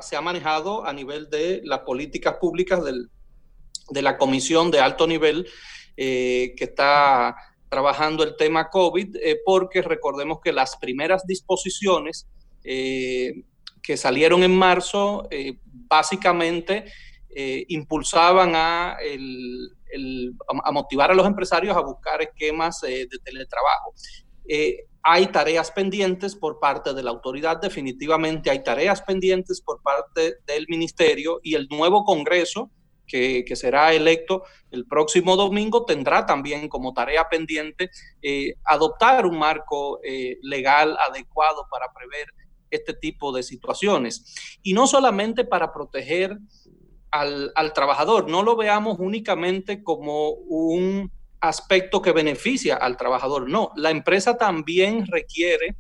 se 0.00 0.16
ha 0.16 0.20
manejado 0.22 0.86
a 0.86 0.92
nivel 0.92 1.28
de 1.28 1.60
las 1.64 1.80
políticas 1.80 2.36
públicas 2.40 2.80
de 2.84 4.02
la 4.02 4.16
comisión 4.16 4.70
de 4.70 4.80
alto 4.80 5.06
nivel 5.06 5.46
eh, 5.96 6.54
que 6.56 6.64
está 6.64 7.34
trabajando 7.68 8.24
el 8.24 8.36
tema 8.36 8.70
COVID, 8.70 9.16
eh, 9.16 9.40
porque 9.44 9.82
recordemos 9.82 10.40
que 10.42 10.52
las 10.52 10.76
primeras 10.78 11.26
disposiciones 11.26 12.26
que 12.62 13.96
salieron 13.96 14.42
en 14.42 14.54
marzo 14.56 15.28
básicamente 15.88 16.84
impulsaban 17.68 18.54
a 18.54 18.98
el, 19.00 19.77
a 20.64 20.72
motivar 20.72 21.10
a 21.10 21.14
los 21.14 21.26
empresarios 21.26 21.76
a 21.76 21.80
buscar 21.80 22.22
esquemas 22.22 22.82
eh, 22.82 23.06
de 23.10 23.18
teletrabajo. 23.24 23.94
Eh, 24.48 24.84
hay 25.02 25.26
tareas 25.28 25.70
pendientes 25.70 26.34
por 26.34 26.58
parte 26.58 26.92
de 26.92 27.02
la 27.02 27.10
autoridad, 27.10 27.60
definitivamente 27.60 28.50
hay 28.50 28.62
tareas 28.62 29.02
pendientes 29.02 29.60
por 29.60 29.82
parte 29.82 30.36
del 30.46 30.66
ministerio 30.68 31.40
y 31.42 31.54
el 31.54 31.68
nuevo 31.70 32.04
Congreso, 32.04 32.70
que, 33.06 33.44
será 33.54 33.94
electo 33.94 34.42
el 34.70 34.84
próximo 34.84 35.34
domingo, 35.36 35.86
tendrá 35.86 36.26
también 36.26 36.68
como 36.68 36.92
tarea 36.92 37.26
pendiente 37.30 37.90
eh, 38.20 38.54
adoptar 38.64 39.24
un 39.24 39.38
marco 39.38 39.98
legal 40.42 40.94
adecuado 41.08 41.66
para 41.70 41.90
prever 41.90 42.26
este 42.70 42.94
tipo 42.94 43.32
de 43.32 43.42
situaciones. 43.42 44.58
Y 44.62 44.74
no 44.74 44.86
solamente 44.86 45.44
para 45.44 45.72
proteger 45.72 46.38
al, 47.10 47.72
trabajador. 47.74 48.28
No 48.28 48.42
lo 48.42 48.56
veamos 48.56 48.98
únicamente 48.98 49.82
como 49.82 50.30
un 50.30 51.10
aspecto 51.40 52.02
que 52.02 52.12
beneficia 52.12 52.76
al 52.76 52.96
trabajador. 52.96 53.48
No, 53.48 53.72
la 53.76 53.90
empresa 53.90 54.36
también 54.36 55.06
requiere 55.06 55.76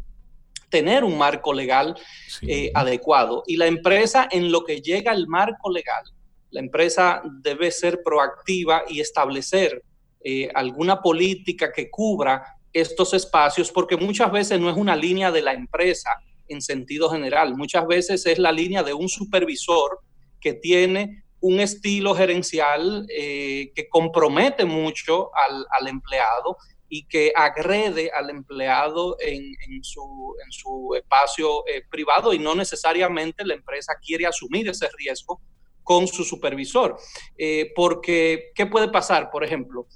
tener 0.68 1.04
un 1.04 1.16
marco 1.16 1.52
legal 1.52 1.96
eh, 2.42 2.70
adecuado. 2.74 3.42
Y 3.46 3.56
la 3.56 3.66
empresa, 3.66 4.28
en 4.30 4.52
lo 4.52 4.64
que 4.64 4.80
llega 4.80 5.12
al 5.12 5.26
marco 5.26 5.70
legal, 5.70 6.04
la 6.50 6.60
empresa 6.60 7.22
debe 7.42 7.70
ser 7.70 8.02
proactiva 8.02 8.82
y 8.88 9.00
establecer 9.00 9.82
eh, 10.24 10.50
alguna 10.54 11.00
política 11.00 11.72
que 11.72 11.90
cubra 11.90 12.42
estos 12.72 13.14
espacios, 13.14 13.70
porque 13.70 13.96
muchas 13.96 14.30
veces 14.30 14.60
no 14.60 14.70
es 14.70 14.76
una 14.76 14.96
línea 14.96 15.30
de 15.30 15.42
la 15.42 15.52
empresa 15.52 16.10
en 16.48 16.60
sentido 16.62 17.10
general, 17.10 17.54
muchas 17.56 17.86
veces 17.86 18.24
es 18.26 18.38
la 18.38 18.52
línea 18.52 18.82
de 18.82 18.94
un 18.94 19.08
supervisor 19.08 20.00
que 20.40 20.54
tiene 20.54 21.24
un 21.40 21.60
estilo 21.60 22.14
gerencial 22.14 23.06
eh, 23.08 23.70
que 23.74 23.88
compromete 23.88 24.64
mucho 24.64 25.30
al, 25.34 25.86
empleado 25.86 26.56
y 26.88 27.06
que 27.06 27.32
agrede 27.34 28.10
al 28.12 28.30
empleado 28.30 29.16
en, 29.20 29.54
su, 29.82 30.94
espacio 30.96 31.66
eh, 31.68 31.82
privado 31.88 32.32
y 32.32 32.38
no 32.38 32.54
necesariamente 32.54 33.44
la 33.44 33.54
empresa 33.54 33.92
quiere 34.04 34.26
asumir 34.26 34.68
ese 34.68 34.88
riesgo 34.96 35.40
con 35.84 36.08
su 36.08 36.24
supervisor. 36.24 36.96
Eh, 37.36 37.72
porque, 37.74 38.50
¿qué 38.54 38.66
puede 38.66 38.88
pasar? 38.88 39.30
Por 39.30 39.44
ejemplo, 39.44 39.86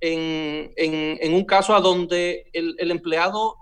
en, 0.00 1.34
un 1.34 1.44
caso 1.44 1.74
a 1.74 1.80
donde 1.80 2.48
el 2.52 2.90
empleado 2.90 3.56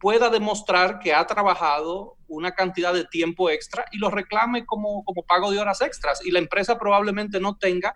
pueda 0.00 0.30
demostrar 0.30 0.98
que 0.98 1.12
ha 1.12 1.26
trabajado 1.26 2.17
una 2.28 2.52
cantidad 2.52 2.94
de 2.94 3.04
tiempo 3.04 3.50
extra 3.50 3.84
y 3.92 3.98
lo 3.98 4.10
reclame 4.10 4.64
como, 4.66 5.04
como 5.04 5.22
pago 5.24 5.50
de 5.50 5.58
horas 5.58 5.80
extras. 5.80 6.24
Y 6.24 6.30
la 6.30 6.38
empresa 6.38 6.78
probablemente 6.78 7.40
no 7.40 7.56
tenga 7.56 7.94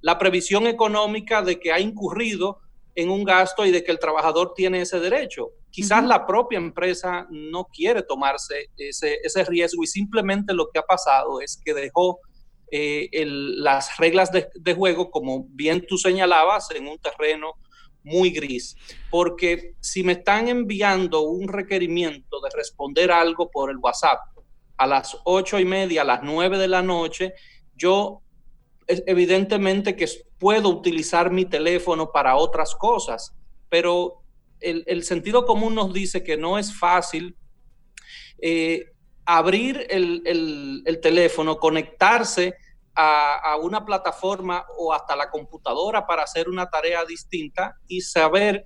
la 0.00 0.18
previsión 0.18 0.66
económica 0.66 1.42
de 1.42 1.60
que 1.60 1.72
ha 1.72 1.80
incurrido 1.80 2.60
en 2.94 3.10
un 3.10 3.24
gasto 3.24 3.64
y 3.64 3.70
de 3.70 3.82
que 3.82 3.90
el 3.90 3.98
trabajador 3.98 4.52
tiene 4.54 4.82
ese 4.82 5.00
derecho. 5.00 5.50
Quizás 5.70 6.04
la 6.04 6.26
propia 6.26 6.58
empresa 6.58 7.26
no 7.30 7.64
quiere 7.64 8.02
tomarse 8.02 8.70
ese, 8.76 9.18
ese, 9.22 9.44
riesgo 9.44 9.82
y 9.82 9.86
simplemente 9.86 10.52
lo 10.52 10.68
que 10.70 10.78
ha 10.78 10.82
pasado 10.82 11.40
es 11.40 11.58
que 11.64 11.72
dejó 11.72 12.20
eh, 12.70 13.08
las 13.24 13.96
reglas 13.96 14.30
de, 14.32 14.48
de, 14.54 14.74
juego, 14.74 15.10
como 15.10 15.46
bien 15.50 15.86
tú 15.86 15.96
señalabas, 15.96 16.70
en 16.72 16.86
un 16.86 16.98
terreno 16.98 17.54
muy 18.04 18.30
gris, 18.30 18.76
porque 19.10 19.74
si 19.80 20.02
me 20.02 20.12
están 20.12 20.48
enviando 20.48 21.22
un 21.22 21.48
requerimiento 21.48 22.40
de 22.40 22.50
responder 22.54 23.10
algo 23.10 23.50
por 23.50 23.70
el 23.70 23.78
WhatsApp 23.78 24.18
a 24.76 24.86
las 24.86 25.16
ocho 25.24 25.58
y 25.58 25.64
media, 25.64 26.02
a 26.02 26.04
las 26.04 26.22
nueve 26.22 26.58
de 26.58 26.68
la 26.68 26.82
noche, 26.82 27.34
yo 27.76 28.22
evidentemente 28.86 29.94
que 29.94 30.08
puedo 30.38 30.68
utilizar 30.68 31.30
mi 31.30 31.44
teléfono 31.44 32.10
para 32.10 32.36
otras 32.36 32.74
cosas, 32.74 33.34
pero 33.68 34.22
el, 34.60 35.02
sentido 35.02 35.44
común 35.44 35.74
nos 35.74 35.92
dice 35.92 36.22
que 36.22 36.36
no 36.36 36.58
es 36.58 36.76
fácil 36.76 37.36
eh, 38.40 38.86
abrir 39.24 39.86
el, 39.88 40.82
el 40.84 41.00
teléfono, 41.00 41.58
conectarse 41.58 42.54
a, 42.94 43.56
una 43.60 43.84
plataforma 43.84 44.64
o 44.78 44.92
hasta 44.92 45.16
la 45.16 45.30
computadora 45.30 46.06
para 46.06 46.22
hacer 46.22 46.48
una 46.48 46.68
tarea 46.68 47.04
distinta 47.04 47.76
y 47.88 48.00
saber 48.00 48.64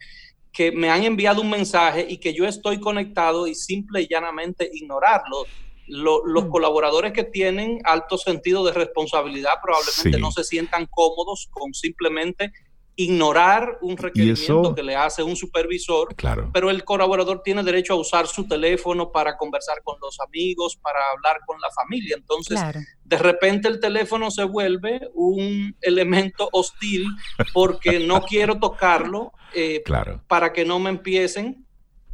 que 0.52 0.72
me 0.72 0.90
han 0.90 1.04
enviado 1.04 1.42
un 1.42 1.50
mensaje 1.50 2.06
y 2.08 2.18
que 2.18 2.32
yo 2.32 2.46
estoy 2.46 2.80
conectado 2.80 3.46
y 3.46 3.54
simple 3.54 4.02
y 4.02 4.08
llanamente 4.08 4.68
ignorarlo. 4.72 5.44
los 5.86 6.44
mm. 6.44 6.48
colaboradores 6.48 7.12
que 7.12 7.24
tienen 7.24 7.80
alto 7.84 8.18
sentido 8.18 8.64
de 8.64 8.72
responsabilidad 8.72 9.52
probablemente 9.62 10.18
no 10.18 10.32
se 10.32 10.42
sientan 10.42 10.86
cómodos 10.86 11.48
con 11.50 11.72
simplemente 11.74 12.52
ignorar 12.96 13.78
un 13.82 13.96
requerimiento 13.96 14.74
que 14.74 14.82
le 14.82 14.96
hace 14.96 15.22
un 15.22 15.36
supervisor, 15.36 16.14
claro. 16.14 16.50
pero 16.52 16.70
el 16.70 16.82
colaborador 16.82 17.42
tiene 17.42 17.62
derecho 17.62 17.92
a 17.92 17.96
usar 17.96 18.26
su 18.26 18.48
teléfono 18.48 19.12
para 19.12 19.36
conversar 19.36 19.82
con 19.84 19.98
los 20.00 20.18
amigos, 20.20 20.78
para 20.82 20.98
hablar 21.14 21.40
con 21.46 21.60
la 21.60 21.68
familia. 21.70 22.16
Entonces, 22.16 22.58
de 23.04 23.18
repente 23.18 23.68
el 23.68 23.80
teléfono 23.80 24.30
se 24.30 24.44
vuelve 24.44 25.00
un 25.14 25.76
elemento 25.82 26.48
hostil 26.52 27.06
porque 27.52 28.00
no 28.00 28.22
quiero 28.22 28.58
tocarlo 28.58 29.32
eh, 29.54 29.82
para 30.26 30.54
que 30.54 30.64
no 30.64 30.78
me 30.78 30.90
empiecen 30.90 31.65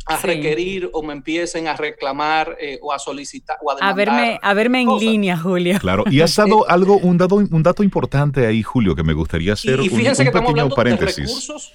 a 0.06 0.16
requerir 0.16 0.90
o 0.92 1.02
me 1.02 1.12
empiecen 1.12 1.68
a 1.68 1.76
reclamar 1.76 2.56
eh, 2.60 2.78
o 2.82 2.92
a 2.92 2.98
solicitar 2.98 3.56
o 3.62 3.70
a 3.70 3.76
demandar. 3.76 3.92
A 3.92 3.94
verme, 3.94 4.40
a 4.42 4.54
verme 4.54 4.80
en 4.82 4.98
línea, 4.98 5.36
Julio. 5.36 5.78
Claro, 5.78 6.04
y 6.10 6.20
has 6.20 6.34
dado 6.34 6.68
algo, 6.70 6.98
un 6.98 7.18
dato, 7.18 7.36
un 7.36 7.62
dato 7.62 7.82
importante 7.82 8.46
ahí, 8.46 8.62
Julio, 8.62 8.96
que 8.96 9.02
me 9.02 9.12
gustaría 9.12 9.52
hacer 9.52 9.80
y, 9.80 9.88
fíjense 9.88 10.22
un, 10.22 10.32
que 10.32 10.40
pequeño 10.40 10.68
paréntesis. 10.70 11.16
De 11.16 11.22
recursos, 11.22 11.72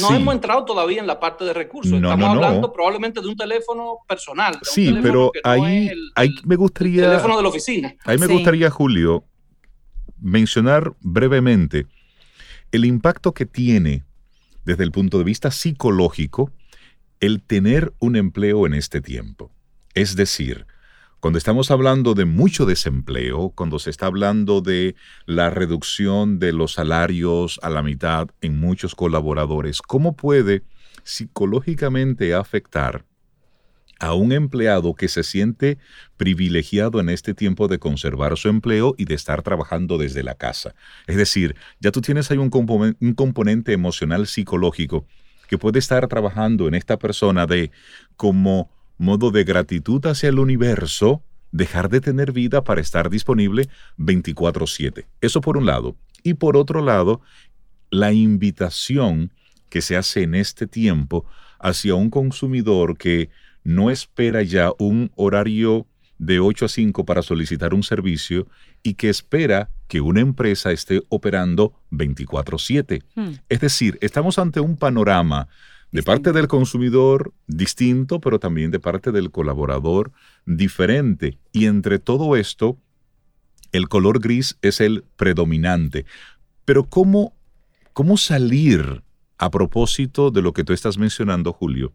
no 0.00 0.14
hemos 0.14 0.34
entrado 0.34 0.64
todavía 0.64 1.00
en 1.00 1.06
la 1.06 1.18
parte 1.18 1.44
de 1.44 1.52
recursos. 1.52 1.92
estamos 1.92 2.28
hablando 2.28 2.72
probablemente 2.72 3.20
de 3.20 3.28
un 3.28 3.36
teléfono 3.36 3.98
personal. 4.08 4.58
sí, 4.62 4.94
pero 5.02 5.32
ahí, 5.42 5.90
ahí 6.14 6.30
me 6.44 6.56
gustaría. 6.56 7.04
El 7.04 7.10
teléfono 7.10 7.36
de 7.36 7.42
la 7.42 7.48
oficina. 7.48 7.94
Ahí 8.04 8.18
me 8.18 8.26
gustaría, 8.26 8.70
Julio, 8.70 9.24
mencionar 10.20 10.94
brevemente 11.00 11.86
el 12.72 12.84
impacto 12.84 13.32
que 13.34 13.46
tiene 13.46 14.04
desde 14.64 14.84
el 14.84 14.90
punto 14.90 15.18
de 15.18 15.24
vista 15.24 15.50
psicológico 15.50 16.50
el 17.24 17.42
tener 17.42 17.94
un 18.00 18.16
empleo 18.16 18.66
en 18.66 18.74
este 18.74 19.00
tiempo. 19.00 19.50
Es 19.94 20.14
decir, 20.14 20.66
cuando 21.20 21.38
estamos 21.38 21.70
hablando 21.70 22.12
de 22.12 22.26
mucho 22.26 22.66
desempleo, 22.66 23.50
cuando 23.54 23.78
se 23.78 23.88
está 23.88 24.06
hablando 24.06 24.60
de 24.60 24.94
la 25.24 25.48
reducción 25.48 26.38
de 26.38 26.52
los 26.52 26.74
salarios 26.74 27.58
a 27.62 27.70
la 27.70 27.82
mitad 27.82 28.28
en 28.42 28.60
muchos 28.60 28.94
colaboradores, 28.94 29.80
¿cómo 29.80 30.16
puede 30.16 30.64
psicológicamente 31.02 32.34
afectar 32.34 33.06
a 34.00 34.12
un 34.12 34.32
empleado 34.32 34.94
que 34.94 35.08
se 35.08 35.22
siente 35.22 35.78
privilegiado 36.18 37.00
en 37.00 37.08
este 37.08 37.32
tiempo 37.32 37.68
de 37.68 37.78
conservar 37.78 38.36
su 38.36 38.50
empleo 38.50 38.94
y 38.98 39.06
de 39.06 39.14
estar 39.14 39.40
trabajando 39.40 39.96
desde 39.96 40.22
la 40.22 40.34
casa? 40.34 40.74
Es 41.06 41.16
decir, 41.16 41.56
ya 41.80 41.90
tú 41.90 42.02
tienes 42.02 42.30
ahí 42.30 42.36
un, 42.36 42.50
componente 42.50 43.72
emocional 43.72 44.26
psicológico 44.26 45.06
que 45.48 45.58
puede 45.58 45.78
estar 45.78 46.06
trabajando 46.08 46.68
en 46.68 46.74
esta 46.74 46.98
persona 46.98 47.46
de 47.46 47.70
como 48.16 48.70
modo 48.98 49.30
de 49.30 49.44
gratitud 49.44 50.04
hacia 50.06 50.28
el 50.28 50.38
universo, 50.38 51.22
dejar 51.52 51.88
de 51.88 52.00
tener 52.00 52.32
vida 52.32 52.64
para 52.64 52.80
estar 52.80 53.10
disponible 53.10 53.68
24/7. 53.96 55.06
Eso 55.20 55.40
por 55.40 55.56
un 55.56 55.66
lado. 55.66 55.96
Y 56.22 56.34
por 56.34 56.56
otro 56.56 56.82
lado, 56.82 57.20
la 57.90 58.12
invitación 58.12 59.32
que 59.68 59.82
se 59.82 59.96
hace 59.96 60.22
en 60.22 60.34
este 60.34 60.66
tiempo 60.66 61.24
hacia 61.58 61.94
un 61.94 62.10
consumidor 62.10 62.96
que 62.96 63.30
no 63.62 63.90
espera 63.90 64.42
ya 64.42 64.72
un 64.78 65.10
horario 65.16 65.86
de 66.18 66.40
8 66.40 66.66
a 66.66 66.68
5 66.68 67.04
para 67.04 67.22
solicitar 67.22 67.74
un 67.74 67.82
servicio 67.82 68.46
y 68.82 68.94
que 68.94 69.08
espera 69.08 69.70
que 69.88 70.00
una 70.00 70.20
empresa 70.20 70.72
esté 70.72 71.02
operando 71.08 71.74
24/7. 71.90 73.02
Hmm. 73.14 73.32
Es 73.48 73.60
decir, 73.60 73.98
estamos 74.00 74.38
ante 74.38 74.60
un 74.60 74.76
panorama 74.76 75.48
de 75.90 76.02
parte 76.02 76.32
del 76.32 76.48
consumidor 76.48 77.32
distinto, 77.46 78.20
pero 78.20 78.40
también 78.40 78.72
de 78.72 78.80
parte 78.80 79.12
del 79.12 79.30
colaborador 79.30 80.10
diferente. 80.44 81.38
Y 81.52 81.66
entre 81.66 82.00
todo 82.00 82.34
esto, 82.34 82.78
el 83.70 83.88
color 83.88 84.20
gris 84.20 84.58
es 84.60 84.80
el 84.80 85.04
predominante. 85.16 86.04
Pero 86.64 86.84
¿cómo, 86.84 87.32
cómo 87.92 88.16
salir 88.16 89.04
a 89.38 89.50
propósito 89.50 90.32
de 90.32 90.42
lo 90.42 90.52
que 90.52 90.64
tú 90.64 90.72
estás 90.72 90.98
mencionando, 90.98 91.52
Julio? 91.52 91.92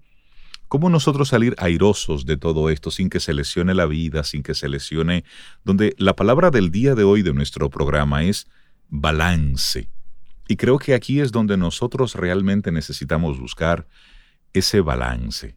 ¿Cómo 0.69 0.91
nosotros 0.91 1.29
salir 1.29 1.55
airosos 1.57 2.27
de 2.27 2.37
todo 2.37 2.69
esto 2.69 2.91
sin 2.91 3.09
que 3.09 3.19
se 3.19 3.33
lesione 3.33 3.73
la 3.73 3.87
vida, 3.87 4.23
sin 4.23 4.43
que 4.43 4.53
se 4.53 4.69
lesione, 4.69 5.23
donde 5.63 5.95
la 5.97 6.15
palabra 6.15 6.51
del 6.51 6.69
día 6.69 6.93
de 6.93 7.03
hoy 7.03 7.23
de 7.23 7.33
nuestro 7.33 7.71
programa 7.71 8.23
es 8.23 8.47
balance? 8.87 9.89
Y 10.47 10.57
creo 10.57 10.77
que 10.77 10.93
aquí 10.93 11.21
es 11.21 11.31
donde 11.31 11.57
nosotros 11.57 12.13
realmente 12.13 12.71
necesitamos 12.71 13.39
buscar 13.39 13.87
ese 14.53 14.81
balance. 14.81 15.55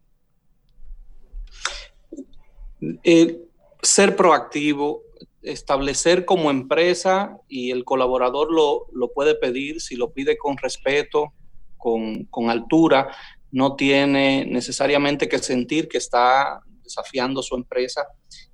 Ser 3.82 4.16
proactivo, 4.16 5.02
establecer 5.42 6.24
como 6.24 6.50
empresa 6.50 7.36
y 7.48 7.70
el 7.70 7.84
colaborador 7.84 8.50
lo, 8.50 9.12
puede 9.12 9.34
pedir 9.34 9.82
si 9.82 9.96
lo 9.96 10.10
pide 10.14 10.38
con 10.38 10.56
respeto, 10.56 11.34
con 11.76 12.48
altura, 12.48 13.10
no 13.52 13.76
tiene 13.76 14.44
necesariamente 14.46 15.28
que 15.28 15.38
sentir 15.38 15.86
que 15.88 15.98
está 15.98 16.60
desafiando 16.82 17.42
su 17.42 17.54
empresa, 17.54 18.08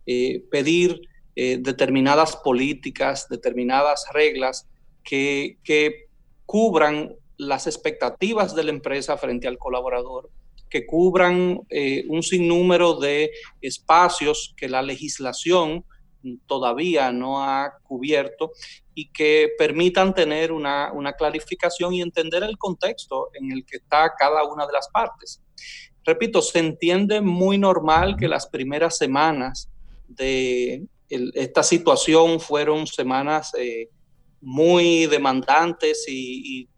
eh, 0.05 0.43
pedir 0.51 1.01
eh, 1.35 1.59
determinadas 1.61 2.37
políticas, 2.37 3.29
determinadas 3.29 4.05
reglas 4.13 4.69
que, 5.05 5.57
cubran 6.45 7.15
las 7.37 7.67
expectativas 7.67 8.55
de 8.55 8.65
la 8.65 8.71
empresa 8.71 9.19
frente 9.19 9.47
al 9.47 9.59
colaborador, 9.59 10.31
que 10.71 10.87
cubran 10.87 11.61
eh, 11.69 12.05
un 12.09 12.23
sinnúmero 12.23 12.99
de 12.99 13.31
espacios 13.61 14.55
que 14.57 14.69
la 14.69 14.81
legislación 14.81 15.85
todavía 16.47 17.13
no 17.13 17.43
ha 17.43 17.79
cubierto 17.83 18.53
y 18.95 19.09
que 19.11 19.51
permitan 19.57 20.15
tener 20.15 20.53
una, 20.53 20.93
clarificación 21.17 21.95
y 21.95 22.03
entender 22.03 22.43
el 22.43 22.59
contexto 22.59 23.29
en 23.35 23.53
el 23.53 23.65
que 23.65 23.77
está 23.77 24.13
cada 24.19 24.45
una 24.45 24.67
de 24.67 24.73
las 24.73 24.89
partes. 24.89 25.43
Repito, 26.05 26.43
se 26.43 26.59
entiende 26.59 27.21
muy 27.21 27.59
normal 27.59 28.17
que 28.17 28.29
las 28.29 28.47
primeras 28.47 28.97
semanas 28.97 29.71
de 30.09 30.87
esta 31.09 31.63
situación 31.63 32.41
fueron 32.41 32.87
semanas 32.87 33.53
eh, 33.59 33.89
muy 34.41 35.07
demandantes 35.07 36.05
y, 36.09 36.69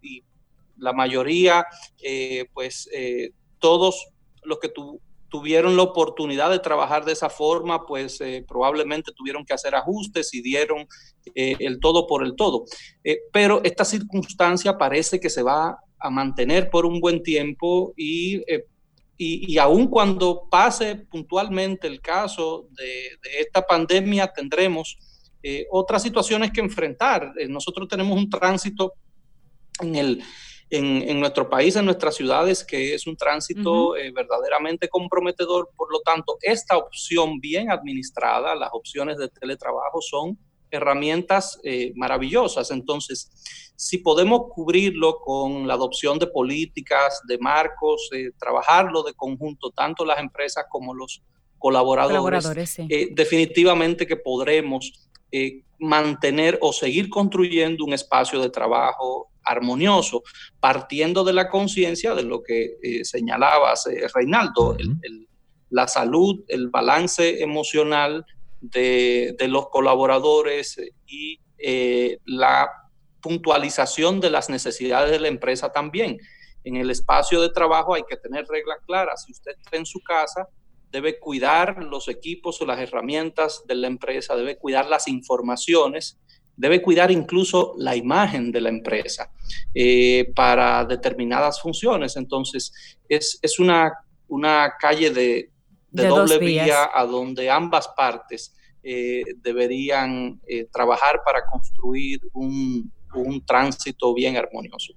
la 0.77 0.95
mayoría, 0.95 1.67
eh, 2.03 2.47
pues 2.55 2.89
eh, 2.91 3.33
todos 3.59 4.09
los 4.43 4.59
que 4.61 4.71
tu, 4.71 4.99
tuvieron 5.31 5.77
la 5.77 5.85
oportunidad 5.85 6.51
de 6.51 6.59
trabajar 6.59 7.05
de 7.05 7.13
esa 7.13 7.31
forma, 7.31 7.87
pues 7.87 8.21
eh, 8.21 8.45
probablemente 8.47 9.13
tuvieron 9.13 9.45
que 9.45 9.55
hacer 9.55 9.75
ajustes 9.75 10.35
y 10.35 10.43
dieron 10.43 10.87
eh, 11.35 11.57
el 11.61 11.81
todo 11.81 12.07
por 12.07 12.25
el 12.25 12.35
todo. 12.37 12.65
Eh, 13.05 13.21
pero 13.33 13.63
esta 13.65 13.85
circunstancia 13.85 14.77
parece 14.77 15.21
que 15.21 15.31
se 15.31 15.43
va 15.43 15.79
a 15.99 16.11
mantener 16.11 16.69
por 16.69 16.85
un 16.85 17.01
buen 17.01 17.23
tiempo 17.23 17.93
y, 17.97 18.43
y, 19.17 19.59
aun 19.59 19.87
cuando 19.87 20.49
pase 20.51 20.97
puntualmente 20.97 21.87
el 21.87 22.01
caso 22.01 22.67
de 22.71 23.19
esta 23.39 23.67
pandemia, 23.67 24.33
tendremos 24.33 24.97
otras 25.71 26.03
situaciones 26.03 26.53
que 26.53 26.61
enfrentar. 26.61 27.35
nosotros 27.49 27.87
tenemos 27.87 28.17
un 28.17 28.31
tránsito 28.31 28.95
en 29.81 29.95
el 29.95 30.23
en, 30.71 31.19
nuestro 31.19 31.51
país, 31.51 31.75
en 31.77 31.85
nuestras 31.85 32.15
ciudades, 32.15 32.65
que 32.65 32.95
es 32.95 33.07
un 33.07 33.17
tránsito 33.17 33.97
eh, 33.97 34.13
verdaderamente 34.13 34.89
comprometedor. 34.89 35.71
Por 35.77 35.93
lo 35.93 36.01
tanto, 36.01 36.39
esta 36.43 36.77
opción 36.77 37.41
bien 37.41 37.71
administrada, 37.71 38.55
las 38.55 38.71
opciones 38.73 39.19
de 39.19 39.29
teletrabajo 39.29 40.01
son 40.01 40.39
herramientas 40.71 41.59
eh, 41.65 41.93
maravillosas. 41.97 42.71
Entonces, 42.71 43.73
si 43.75 43.99
podemos 43.99 44.43
cubrirlo 44.55 45.19
con 45.19 45.67
la 45.67 45.75
adopción 45.75 46.19
de 46.21 46.29
políticas, 46.29 47.21
de 47.27 47.39
marcos, 47.39 48.09
eh, 48.13 48.31
trabajarlo 48.39 49.03
de 49.03 49.15
conjunto, 49.15 49.71
tanto 49.73 50.05
las 50.05 50.21
empresas 50.21 50.67
como 50.71 50.95
los 50.95 51.23
colaboradores, 51.59 52.49
definitivamente 53.11 54.07
que 54.07 54.17
podremos 54.17 55.09
mantener 55.79 56.59
o 56.63 56.73
seguir 56.73 57.11
construyendo 57.11 57.85
un 57.85 57.93
espacio 57.93 58.41
de 58.41 58.49
trabajo 58.49 59.30
armonioso, 59.45 60.23
partiendo 60.61 61.25
de 61.25 61.33
la 61.33 61.49
conciencia 61.49 62.15
de 62.15 62.23
lo 62.23 62.43
que 62.43 62.77
eh, 62.83 63.05
señalabas, 63.05 63.87
eh, 63.87 64.07
Reinaldo, 64.15 64.77
la 65.71 65.87
salud, 65.87 66.45
el 66.49 66.69
balance 66.69 67.43
emocional 67.43 68.25
de, 68.61 69.37
los 69.49 69.69
colaboradores 69.69 70.81
y 71.07 71.41
eh, 71.59 72.19
la 72.25 72.69
puntualización 73.21 74.21
de 74.21 74.31
las 74.31 74.49
necesidades 74.51 75.11
de 75.11 75.21
la 75.21 75.29
empresa 75.29 75.73
también. 75.73 76.19
En 76.65 76.77
el 76.77 76.91
espacio 76.91 77.41
de 77.41 77.51
trabajo 77.51 77.95
hay 77.95 78.03
que 78.09 78.17
tener 78.17 78.47
reglas 78.47 78.79
claras. 78.87 79.25
Si 79.25 79.33
usted 79.33 79.53
está 79.59 79.77
en 79.77 79.87
su 79.87 80.01
casa, 80.01 80.49
debe 80.91 81.19
cuidar 81.19 81.83
los 81.85 82.09
equipos 82.09 82.61
o 82.61 82.67
las 82.67 82.81
herramientas 82.81 83.63
de 83.67 83.77
la 83.77 83.87
empresa, 83.87 84.37
debe 84.37 84.59
cuidar 84.59 84.87
las 84.87 85.09
informaciones 85.09 86.19
debe 86.57 86.83
cuidar 86.83 87.11
incluso 87.11 87.75
la 87.79 87.97
imagen 87.97 88.53
de 88.53 88.61
la 88.61 88.69
empresa 88.69 89.31
eh, 89.75 90.31
para 90.35 90.85
determinadas 90.85 91.61
funciones. 91.61 92.17
Entonces, 92.17 92.73
es, 93.09 93.59
una, 93.59 93.93
una, 94.29 94.75
calle 94.79 95.11
de, 95.11 95.51
doble 95.91 96.39
vía 96.39 96.91
a 96.93 97.05
donde 97.07 97.51
ambas 97.51 97.89
partes 97.97 98.55
eh, 98.83 99.25
deberían 99.43 100.41
eh, 100.47 100.67
trabajar 100.73 101.21
para 101.25 101.45
construir 101.45 102.21
un, 102.33 102.91
tránsito 103.47 104.15
bien 104.15 104.37
armonioso. 104.37 104.95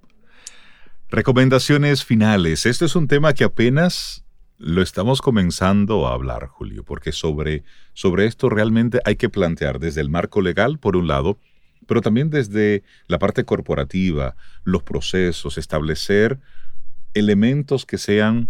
Recomendaciones 1.09 2.05
finales. 2.05 2.65
Este 2.65 2.85
es 2.85 2.95
un 2.95 3.07
tema 3.07 3.33
que 3.33 3.43
apenas 3.43 4.22
lo 4.63 4.81
estamos 4.81 5.21
comenzando 5.21 6.07
a 6.07 6.13
hablar, 6.13 6.47
Julio, 6.47 6.85
porque 6.85 7.11
sobre, 7.11 7.63
sobre 7.93 8.25
esto 8.25 8.49
realmente 8.49 9.01
hay 9.03 9.17
que 9.17 9.27
plantear 9.27 9.77
desde 9.77 9.99
el 9.99 10.09
marco 10.09 10.39
legal, 10.39 10.79
por 10.79 10.95
un 10.95 11.07
lado, 11.07 11.37
pero 11.85 11.99
también 11.99 12.29
desde 12.29 12.83
la 13.07 13.19
parte 13.19 13.43
corporativa, 13.43 14.37
los 14.63 14.81
procesos, 14.81 15.57
establecer 15.57 16.39
elementos 17.13 17.85
que 17.85 17.97
sean 17.97 18.47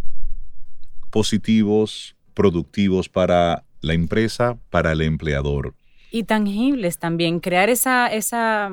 positivos, 1.09 2.15
productivos 2.35 3.09
para 3.09 3.63
la 3.81 3.93
empresa, 3.93 4.59
para 4.69 4.91
el 4.91 5.01
empleador. 5.01 5.73
Y 6.11 6.25
tangibles 6.25 6.99
también, 6.99 7.39
crear 7.39 7.71
esa, 7.71 8.05
esa 8.05 8.69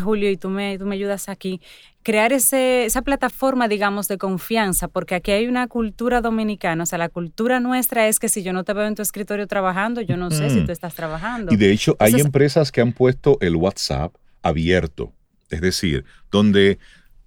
Julio, 0.00 0.30
y 0.30 0.36
tú 0.36 0.48
me, 0.48 0.78
tú 0.78 0.86
me 0.86 0.94
ayudas 0.94 1.28
aquí, 1.28 1.60
crear 2.02 2.32
ese, 2.32 2.84
esa 2.84 3.02
plataforma, 3.02 3.68
digamos, 3.68 4.08
de 4.08 4.18
confianza, 4.18 4.88
porque 4.88 5.14
aquí 5.14 5.32
hay 5.32 5.46
una 5.46 5.66
cultura 5.66 6.20
dominicana, 6.20 6.84
o 6.84 6.86
sea, 6.86 6.98
la 6.98 7.08
cultura 7.08 7.60
nuestra 7.60 8.06
es 8.08 8.18
que 8.18 8.28
si 8.28 8.42
yo 8.42 8.52
no 8.52 8.64
te 8.64 8.72
veo 8.72 8.86
en 8.86 8.94
tu 8.94 9.02
escritorio 9.02 9.46
trabajando, 9.46 10.00
yo 10.00 10.16
no 10.16 10.30
sé 10.30 10.50
si 10.50 10.64
tú 10.64 10.72
estás 10.72 10.94
trabajando. 10.94 11.52
Y 11.52 11.56
de 11.56 11.72
hecho, 11.72 11.96
hay 11.98 12.14
empresas 12.20 12.70
que 12.70 12.80
han 12.80 12.92
puesto 12.92 13.38
el 13.40 13.56
WhatsApp 13.56 14.14
abierto, 14.42 15.12
es 15.50 15.60
decir, 15.60 16.04
donde 16.30 16.78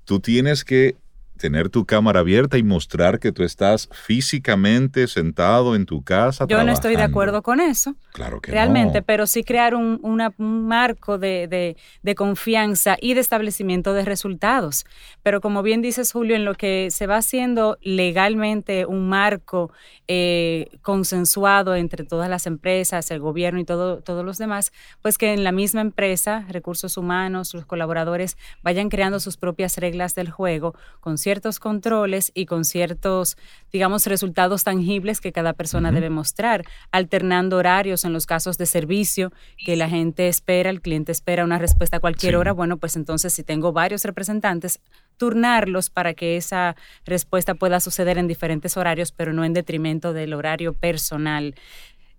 tú 0.05 0.19
tienes 0.19 0.63
que 0.63 0.95
tener 1.39 1.69
tu 1.69 1.85
cámara 1.85 2.19
abierta 2.19 2.57
y 2.57 2.63
mostrar 2.63 3.19
que 3.19 3.31
tú 3.31 3.43
estás 3.43 3.89
físicamente 3.91 5.07
sentado 5.07 5.75
en 5.75 5.85
tu 5.85 6.03
casa. 6.03 6.45
Yo 6.47 6.63
no 6.63 6.71
estoy 6.71 6.95
de 6.95 7.03
acuerdo 7.03 7.41
con 7.41 7.59
eso. 7.59 7.95
Claro 8.13 8.41
que 8.41 8.51
Realmente, 8.51 9.01
pero 9.01 9.25
sí 9.25 9.43
crear 9.43 9.73
un, 9.73 9.99
marco 10.37 11.17
de, 11.17 11.75
confianza 12.15 12.97
y 12.99 13.13
de 13.13 13.21
establecimiento 13.21 13.93
de 13.93 14.03
resultados. 14.03 14.85
Pero 15.23 15.41
como 15.41 15.63
bien 15.63 15.81
dices, 15.81 16.11
Julio, 16.11 16.35
en 16.35 16.43
lo 16.43 16.55
que 16.55 16.89
se 16.91 17.07
va 17.07 17.17
haciendo 17.17 17.77
legalmente 17.81 18.85
un 18.85 19.07
marco 19.07 19.71
eh, 20.07 20.67
consensuado 20.81 21.75
entre 21.75 22.03
todas 22.03 22.29
las 22.29 22.45
empresas, 22.45 23.09
el 23.11 23.19
gobierno 23.19 23.59
y 23.59 23.65
todo, 23.65 24.01
todos 24.01 24.25
los 24.25 24.37
demás, 24.37 24.73
pues 25.01 25.17
que 25.17 25.33
en 25.33 25.43
la 25.43 25.53
misma 25.53 25.81
empresa, 25.81 26.45
recursos 26.49 26.97
humanos, 26.97 27.53
los 27.53 27.65
colaboradores 27.65 28.37
vayan 28.61 28.89
creando 28.89 29.19
sus 29.21 29.37
propias 29.37 29.77
reglas 29.77 30.15
del 30.15 30.29
juego 30.29 30.75
con 30.99 31.17
ciertos 31.29 31.59
controles 31.59 32.31
y 32.33 32.47
con 32.47 32.65
ciertos, 32.65 33.37
digamos, 33.71 34.07
resultados 34.07 34.63
tangibles 34.63 35.21
que 35.21 35.31
cada 35.31 35.53
persona 35.53 35.91
debe 35.91 36.09
mostrar, 36.09 36.65
alternando 36.91 37.57
horarios 37.57 38.03
en 38.03 38.13
los 38.13 38.25
casos 38.25 38.57
de 38.57 38.65
servicio 38.65 39.31
que 39.63 39.75
la 39.75 39.87
gente 39.87 40.27
espera, 40.27 40.71
el 40.71 40.81
cliente 40.81 41.11
espera 41.11 41.43
una 41.43 41.59
respuesta 41.59 41.97
a 41.97 41.99
cualquier 41.99 42.35
hora. 42.35 42.51
Bueno, 42.51 42.77
pues 42.77 42.95
entonces 42.95 43.31
si 43.31 43.43
tengo 43.43 43.71
varios 43.71 44.05
representantes, 44.05 44.79
turnarlos 45.17 45.91
para 45.91 46.15
que 46.15 46.35
esa 46.35 46.75
respuesta 47.05 47.53
pueda 47.53 47.79
suceder 47.79 48.17
en 48.17 48.25
diferentes 48.25 48.75
horarios, 48.75 49.11
pero 49.11 49.31
no 49.31 49.45
en 49.45 49.53
detrimento 49.53 50.13
del 50.13 50.33
horario 50.33 50.73
personal. 50.73 51.53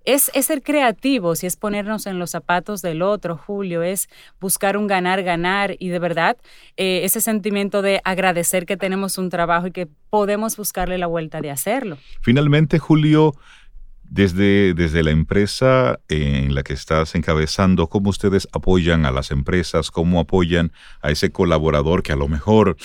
Es, 0.04 0.30
ser 0.34 0.62
creativo, 0.62 1.34
si 1.36 1.46
es 1.46 1.56
ponernos 1.56 2.06
en 2.06 2.18
los 2.18 2.30
zapatos 2.30 2.80
del 2.80 3.02
otro, 3.02 3.36
Julio, 3.36 3.82
es 3.82 4.08
buscar 4.40 4.76
un 4.76 4.86
ganar, 4.86 5.22
ganar 5.22 5.76
y 5.78 5.88
de 5.88 5.98
verdad 5.98 6.38
eh, 6.76 7.00
ese 7.04 7.20
sentimiento 7.20 7.82
de 7.82 8.00
agradecer 8.04 8.64
que 8.64 8.78
tenemos 8.78 9.18
un 9.18 9.28
trabajo 9.28 9.66
y 9.66 9.72
que 9.72 9.88
podemos 10.08 10.56
buscarle 10.56 10.96
la 10.96 11.06
vuelta 11.06 11.40
de 11.42 11.50
hacerlo. 11.50 11.98
Finalmente, 12.22 12.78
Julio, 12.78 13.34
desde, 14.02 14.72
desde 14.72 15.02
la 15.02 15.10
empresa 15.10 16.00
en 16.08 16.54
la 16.54 16.62
que 16.62 16.72
estás 16.72 17.14
encabezando, 17.14 17.88
¿cómo 17.88 18.08
ustedes 18.08 18.48
apoyan 18.52 19.04
a 19.04 19.10
las 19.10 19.30
empresas? 19.30 19.90
¿Cómo 19.90 20.18
apoyan 20.18 20.72
a 21.02 21.10
ese 21.10 21.30
colaborador 21.30 22.02
que 22.02 22.12
a 22.12 22.16
lo 22.16 22.26
mejor 22.26 22.76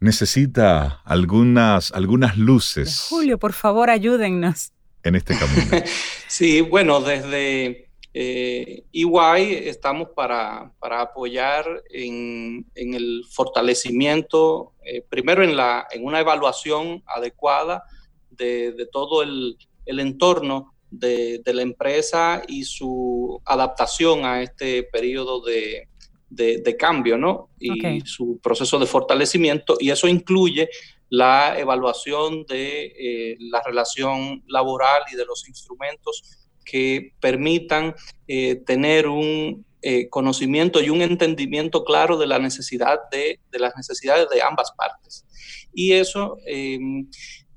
necesita 0.00 1.02
algunas, 1.04 1.92
algunas 1.92 2.38
luces? 2.38 3.06
Julio, 3.10 3.38
por 3.38 3.52
favor, 3.52 3.90
ayúdennos 3.90 4.72
en 5.02 5.14
este 5.16 5.36
camino? 5.38 5.84
sí, 6.28 6.60
bueno, 6.60 7.00
desde 7.00 7.90
eh, 8.12 8.82
EY 8.92 9.68
estamos 9.68 10.08
para, 10.16 10.72
apoyar 10.80 11.82
en, 11.90 12.66
el 12.74 13.24
fortalecimiento, 13.30 14.72
eh, 14.84 15.02
primero 15.08 15.44
en, 15.44 15.56
la, 15.56 15.86
en 15.90 16.04
una 16.04 16.20
evaluación 16.20 17.02
adecuada 17.06 17.84
de, 18.30 18.88
todo 18.90 19.22
el, 19.22 19.56
entorno 19.86 20.74
de, 20.90 21.40
la 21.44 21.62
empresa 21.62 22.42
y 22.48 22.64
su 22.64 23.40
adaptación 23.44 24.24
a 24.24 24.42
este 24.42 24.82
periodo 24.82 25.42
de, 25.42 25.86
cambio, 26.78 27.16
¿no? 27.16 27.50
Y 27.60 28.00
su 28.00 28.40
proceso 28.42 28.78
de 28.78 28.86
fortalecimiento, 28.86 29.76
y 29.78 29.90
eso 29.90 30.08
incluye 30.08 30.68
la 31.10 31.58
evaluación 31.58 32.44
de 32.46 32.86
eh, 32.86 33.36
la 33.40 33.60
relación 33.62 34.42
laboral 34.46 35.02
y 35.12 35.16
de 35.16 35.26
los 35.26 35.46
instrumentos 35.48 36.22
que 36.64 37.14
permitan 37.20 37.94
eh, 38.28 38.56
tener 38.64 39.08
un 39.08 39.66
eh, 39.82 40.08
conocimiento 40.08 40.80
y 40.80 40.88
un 40.88 41.02
entendimiento 41.02 41.84
claro 41.84 42.16
de 42.16 42.28
la 42.28 42.38
necesidad 42.38 43.00
de, 43.10 43.40
las 43.50 43.76
necesidades 43.76 44.28
de 44.30 44.40
ambas 44.40 44.70
partes. 44.76 45.26
Y 45.74 45.92
eso 45.92 46.38
em, 46.46 47.08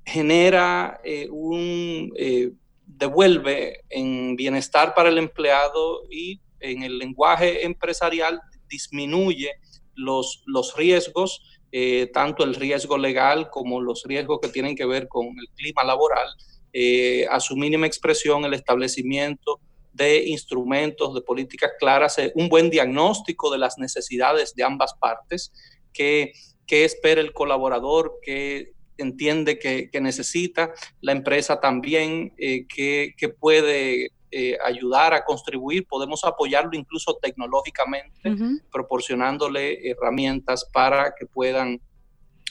genera 0.04 1.00
un 1.30 2.12
devuelve 2.86 3.82
en 3.90 4.36
bienestar 4.36 4.94
para 4.96 5.10
el 5.10 5.18
empleado 5.18 6.04
y 6.10 6.42
en 6.60 6.84
el 6.84 6.98
lenguaje 6.98 7.66
empresarial 7.66 8.40
disminuye 8.68 9.52
los, 9.96 10.44
los 10.46 10.76
riesgos 10.76 11.42
eh, 11.76 12.12
tanto 12.14 12.44
el 12.44 12.54
riesgo 12.54 13.00
legal 13.00 13.50
como 13.50 13.82
los 13.82 14.04
riesgos 14.06 14.38
que 14.40 14.50
tienen 14.50 14.76
que 14.76 14.86
ver 14.86 15.08
con 15.08 15.26
el 15.26 15.50
clima 15.56 15.84
laboral, 15.84 16.28
eh, 16.72 17.26
a 17.32 17.40
su 17.40 17.56
mínima 17.56 17.88
expresión 17.88 18.46
el 18.46 18.54
establecimiento 18.54 19.60
de 19.92 20.24
instrumentos, 20.26 21.16
de 21.16 21.22
políticas 21.22 21.72
claras, 21.80 22.20
eh, 22.20 22.32
un 22.36 22.48
buen 22.48 22.70
diagnóstico 22.70 23.52
de 23.52 23.58
las 23.58 23.80
necesidades 23.80 24.54
de 24.54 24.64
ambas 24.64 24.94
partes, 24.94 25.52
que, 25.92 26.34
espera 26.70 27.22
el 27.22 27.34
colaborador, 27.34 28.20
que 28.22 28.74
entiende 29.00 29.58
que, 29.58 29.90
necesita, 30.00 30.74
la 31.02 31.12
empresa 31.12 31.60
también, 31.60 32.36
que, 32.38 33.16
que, 33.18 33.30
puede 33.30 34.12
eh, 34.36 34.58
ayudar 34.66 35.14
a 35.14 35.24
contribuir, 35.24 35.86
podemos 35.86 36.24
apoyarlo 36.24 36.72
incluso 36.74 37.20
tecnológicamente, 37.22 38.36
proporcionándole 38.72 39.92
herramientas 39.92 40.68
para 40.74 41.14
que 41.14 41.28
puedan 41.28 41.80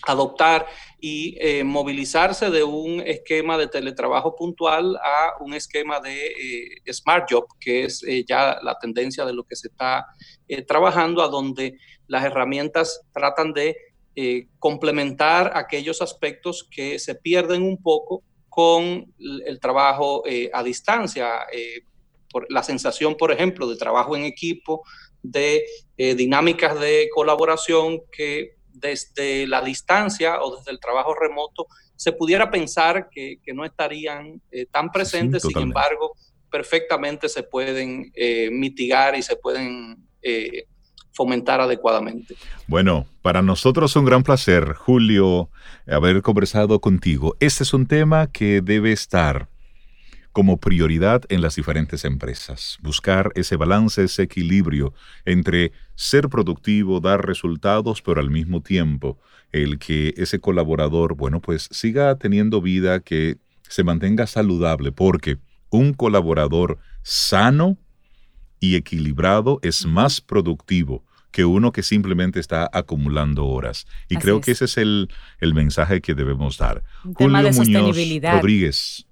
adoptar 0.06 0.66
y 1.00 1.36
eh, 1.40 1.64
movilizarse 1.64 2.50
de 2.50 2.62
un 2.62 3.00
esquema 3.00 3.58
de 3.58 3.66
teletrabajo 3.66 4.36
puntual 4.36 4.96
a 4.96 5.42
un 5.42 5.54
esquema 5.54 5.98
de 5.98 6.26
eh, 6.26 6.92
Smart 6.92 7.26
Job, 7.28 7.46
que 7.58 7.84
es 7.84 8.04
ya 8.28 8.60
la 8.62 8.78
tendencia 8.78 9.24
de 9.24 9.32
lo 9.32 9.42
que 9.42 9.56
se 9.56 9.66
está 9.66 10.06
trabajando, 10.68 11.20
a 11.20 11.28
donde 11.28 11.78
las 12.06 12.24
herramientas 12.24 13.00
tratan 13.12 13.52
de 13.52 13.76
complementar 14.60 15.50
aquellos 15.56 16.00
aspectos 16.00 16.68
que 16.70 17.00
se 17.00 17.16
pierden 17.16 17.62
un 17.62 17.82
poco 17.82 18.22
con 18.52 19.14
el 19.18 19.60
trabajo 19.60 20.24
eh, 20.26 20.50
a 20.52 20.62
distancia, 20.62 21.46
eh, 21.50 21.84
por 22.30 22.46
la 22.52 22.62
sensación, 22.62 23.16
por 23.16 23.32
ejemplo, 23.32 23.66
de 23.66 23.76
trabajo 23.76 24.14
en 24.14 24.24
equipo, 24.24 24.82
de 25.22 25.64
eh, 25.96 26.14
dinámicas 26.14 26.78
de 26.78 27.08
colaboración 27.14 28.02
que 28.14 28.56
desde 28.68 29.46
la 29.46 29.62
distancia 29.62 30.42
o 30.42 30.54
desde 30.54 30.70
el 30.70 30.80
trabajo 30.80 31.14
remoto 31.14 31.66
se 31.96 32.12
pudiera 32.12 32.50
pensar 32.50 33.08
que, 33.10 33.38
no 33.54 33.64
estarían 33.64 34.42
tan 34.70 34.90
presentes, 34.90 35.44
sin 35.44 35.58
embargo, 35.58 36.12
perfectamente 36.50 37.30
se 37.30 37.44
pueden 37.44 38.12
mitigar 38.50 39.16
y 39.16 39.22
se 39.22 39.36
pueden 39.36 40.08
fomentar 41.12 41.60
adecuadamente. 41.60 42.34
Bueno, 42.66 43.06
para 43.22 43.42
nosotros 43.42 43.92
es 43.92 43.96
un 43.96 44.04
gran 44.04 44.22
placer, 44.22 44.74
Julio, 44.74 45.48
haber 45.86 46.22
conversado 46.22 46.80
contigo. 46.80 47.36
Este 47.40 47.62
es 47.62 47.74
un 47.74 47.86
tema 47.86 48.26
que 48.26 48.60
debe 48.60 48.92
estar 48.92 49.48
como 50.32 50.56
prioridad 50.56 51.22
en 51.28 51.42
las 51.42 51.56
diferentes 51.56 52.04
empresas. 52.04 52.78
Buscar 52.82 53.32
ese 53.34 53.56
balance, 53.56 54.02
ese 54.02 54.22
equilibrio 54.22 54.94
entre 55.26 55.72
ser 55.94 56.28
productivo, 56.28 57.00
dar 57.00 57.26
resultados, 57.26 58.00
pero 58.00 58.20
al 58.20 58.30
mismo 58.30 58.62
tiempo 58.62 59.18
el 59.52 59.78
que 59.78 60.14
ese 60.16 60.40
colaborador, 60.40 61.14
bueno, 61.14 61.40
pues 61.40 61.68
siga 61.70 62.16
teniendo 62.16 62.62
vida, 62.62 63.00
que 63.00 63.36
se 63.68 63.84
mantenga 63.84 64.26
saludable, 64.26 64.92
porque 64.92 65.38
un 65.70 65.92
colaborador 65.92 66.78
sano 67.02 67.76
y 68.62 68.76
equilibrado 68.76 69.58
es 69.62 69.84
más 69.84 70.20
productivo 70.20 71.04
que 71.32 71.44
uno 71.44 71.72
que 71.72 71.82
simplemente 71.82 72.38
está 72.38 72.70
acumulando 72.72 73.44
horas. 73.44 73.86
Y 74.08 74.16
creo 74.16 74.40
que 74.40 74.52
ese 74.52 74.66
es 74.66 74.76
el, 74.76 75.08
mensaje 75.40 76.00
que 76.00 76.14
debemos 76.14 76.58
dar. 76.58 76.84
Julio 77.02 77.52
Muñoz 77.52 77.96
Rodríguez, 78.22 79.06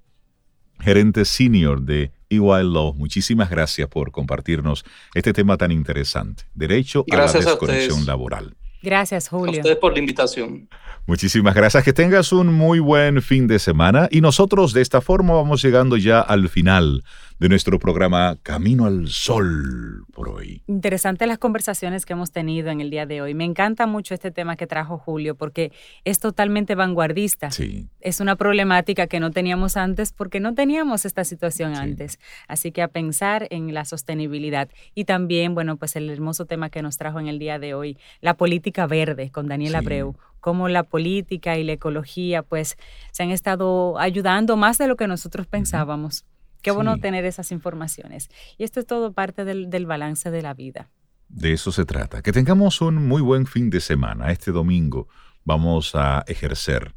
gerente 0.78 1.24
senior 1.24 1.82
de 1.82 2.12
EY 2.28 2.62
Law, 2.62 2.94
muchísimas 2.94 3.50
gracias 3.50 3.88
por 3.88 4.12
compartirnos 4.12 4.84
este 5.14 5.32
tema 5.32 5.56
tan 5.56 5.72
interesante, 5.72 6.44
derecho 6.54 7.04
a 7.10 7.16
la 7.16 7.32
desconexión 7.32 8.06
laboral. 8.06 8.54
Gracias, 8.82 9.28
Julio. 9.28 9.56
A 9.56 9.56
ustedes 9.56 9.76
por 9.76 9.92
la 9.92 9.98
invitación. 9.98 10.68
Muchísimas 11.06 11.54
gracias. 11.54 11.84
Que 11.84 11.92
tengas 11.92 12.32
un 12.32 12.46
muy 12.46 12.78
buen 12.78 13.20
fin 13.20 13.46
de 13.46 13.58
semana. 13.58 14.08
Y 14.10 14.20
nosotros 14.20 14.72
de 14.72 14.80
esta 14.80 15.00
forma 15.00 15.34
vamos 15.34 15.62
llegando 15.62 15.96
ya 15.96 16.20
al 16.20 16.48
final 16.48 17.04
de 17.40 17.48
nuestro 17.48 17.78
programa 17.78 18.36
Camino 18.42 18.84
al 18.84 19.08
Sol 19.08 20.04
por 20.12 20.28
hoy. 20.28 20.62
Interesantes 20.66 21.26
las 21.26 21.38
conversaciones 21.38 22.04
que 22.04 22.12
hemos 22.12 22.32
tenido 22.32 22.68
en 22.68 22.82
el 22.82 22.90
día 22.90 23.06
de 23.06 23.22
hoy. 23.22 23.32
Me 23.32 23.46
encanta 23.46 23.86
mucho 23.86 24.12
este 24.12 24.30
tema 24.30 24.56
que 24.56 24.66
trajo 24.66 24.98
Julio 24.98 25.34
porque 25.34 25.72
es 26.04 26.20
totalmente 26.20 26.74
vanguardista. 26.74 27.50
Sí. 27.50 27.88
Es 28.00 28.20
una 28.20 28.36
problemática 28.36 29.06
que 29.06 29.20
no 29.20 29.30
teníamos 29.30 29.78
antes 29.78 30.12
porque 30.12 30.38
no 30.38 30.54
teníamos 30.54 31.06
esta 31.06 31.24
situación 31.24 31.76
antes. 31.76 32.18
Así 32.46 32.72
que 32.72 32.82
a 32.82 32.88
pensar 32.88 33.46
en 33.48 33.72
la 33.72 33.86
sostenibilidad. 33.86 34.68
Y 34.94 35.06
también, 35.06 35.54
bueno, 35.54 35.78
pues 35.78 35.96
el 35.96 36.10
hermoso 36.10 36.44
tema 36.44 36.68
que 36.68 36.82
nos 36.82 36.98
trajo 36.98 37.20
en 37.20 37.28
el 37.28 37.38
día 37.38 37.58
de 37.58 37.72
hoy, 37.72 37.96
la 38.20 38.34
política 38.34 38.86
verde 38.86 39.30
con 39.30 39.48
Daniel 39.48 39.76
Abreu 39.76 40.14
cómo 40.40 40.70
la 40.70 40.84
política 40.84 41.58
y 41.58 41.64
la 41.64 41.72
ecología 41.72 42.42
pues 42.42 42.78
se 43.12 43.22
han 43.22 43.30
estado 43.30 43.98
ayudando 43.98 44.56
más 44.56 44.78
de 44.78 44.88
lo 44.88 44.96
que 44.96 45.06
nosotros 45.06 45.46
pensábamos. 45.46 46.24
Qué 46.62 46.70
bueno 46.70 46.98
tener 46.98 47.24
esas 47.24 47.52
informaciones. 47.52 48.28
Y 48.58 48.64
esto 48.64 48.80
es 48.80 48.86
todo 48.86 49.12
parte 49.12 49.44
del, 49.44 49.70
del 49.70 49.86
balance 49.86 50.30
de 50.30 50.42
la 50.42 50.54
vida. 50.54 50.90
De 51.28 51.52
eso 51.52 51.72
se 51.72 51.84
trata. 51.84 52.22
Que 52.22 52.32
tengamos 52.32 52.80
un 52.80 53.06
muy 53.06 53.22
buen 53.22 53.46
fin 53.46 53.70
de 53.70 53.80
semana. 53.80 54.32
Este 54.32 54.50
domingo 54.50 55.08
vamos 55.44 55.94
a 55.94 56.24
ejercer 56.26 56.94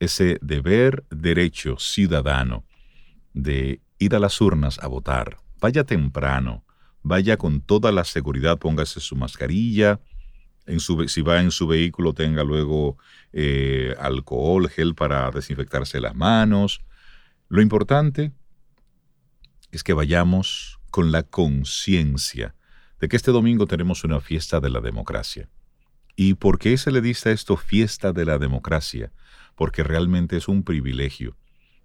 ese 0.00 0.38
deber 0.42 1.04
derecho 1.10 1.78
ciudadano 1.78 2.64
de 3.32 3.80
ir 3.98 4.14
a 4.14 4.18
las 4.18 4.40
urnas 4.40 4.78
a 4.80 4.88
votar. 4.88 5.36
Vaya 5.60 5.84
temprano, 5.84 6.64
vaya 7.02 7.36
con 7.36 7.60
toda 7.60 7.92
la 7.92 8.04
seguridad, 8.04 8.58
póngase 8.58 9.00
su 9.00 9.16
mascarilla, 9.16 10.00
en 10.66 10.80
su, 10.80 11.08
si 11.08 11.22
va 11.22 11.40
en 11.40 11.50
su 11.50 11.66
vehículo 11.66 12.12
tenga 12.12 12.42
luego 12.42 12.98
eh, 13.32 13.94
alcohol, 14.00 14.68
gel 14.68 14.94
para 14.94 15.30
desinfectarse 15.30 16.00
las 16.00 16.14
manos. 16.14 16.80
Lo 17.48 17.62
importante 17.62 18.32
es 19.70 19.82
que 19.82 19.92
vayamos 19.92 20.78
con 20.90 21.12
la 21.12 21.22
conciencia 21.22 22.54
de 23.00 23.08
que 23.08 23.16
este 23.16 23.30
domingo 23.30 23.66
tenemos 23.66 24.04
una 24.04 24.20
fiesta 24.20 24.60
de 24.60 24.70
la 24.70 24.80
democracia. 24.80 25.48
¿Y 26.16 26.34
por 26.34 26.58
qué 26.58 26.78
se 26.78 26.90
le 26.90 27.00
dice 27.00 27.28
a 27.28 27.32
esto 27.32 27.56
fiesta 27.56 28.12
de 28.12 28.24
la 28.24 28.38
democracia? 28.38 29.12
Porque 29.54 29.82
realmente 29.82 30.36
es 30.36 30.48
un 30.48 30.62
privilegio 30.62 31.36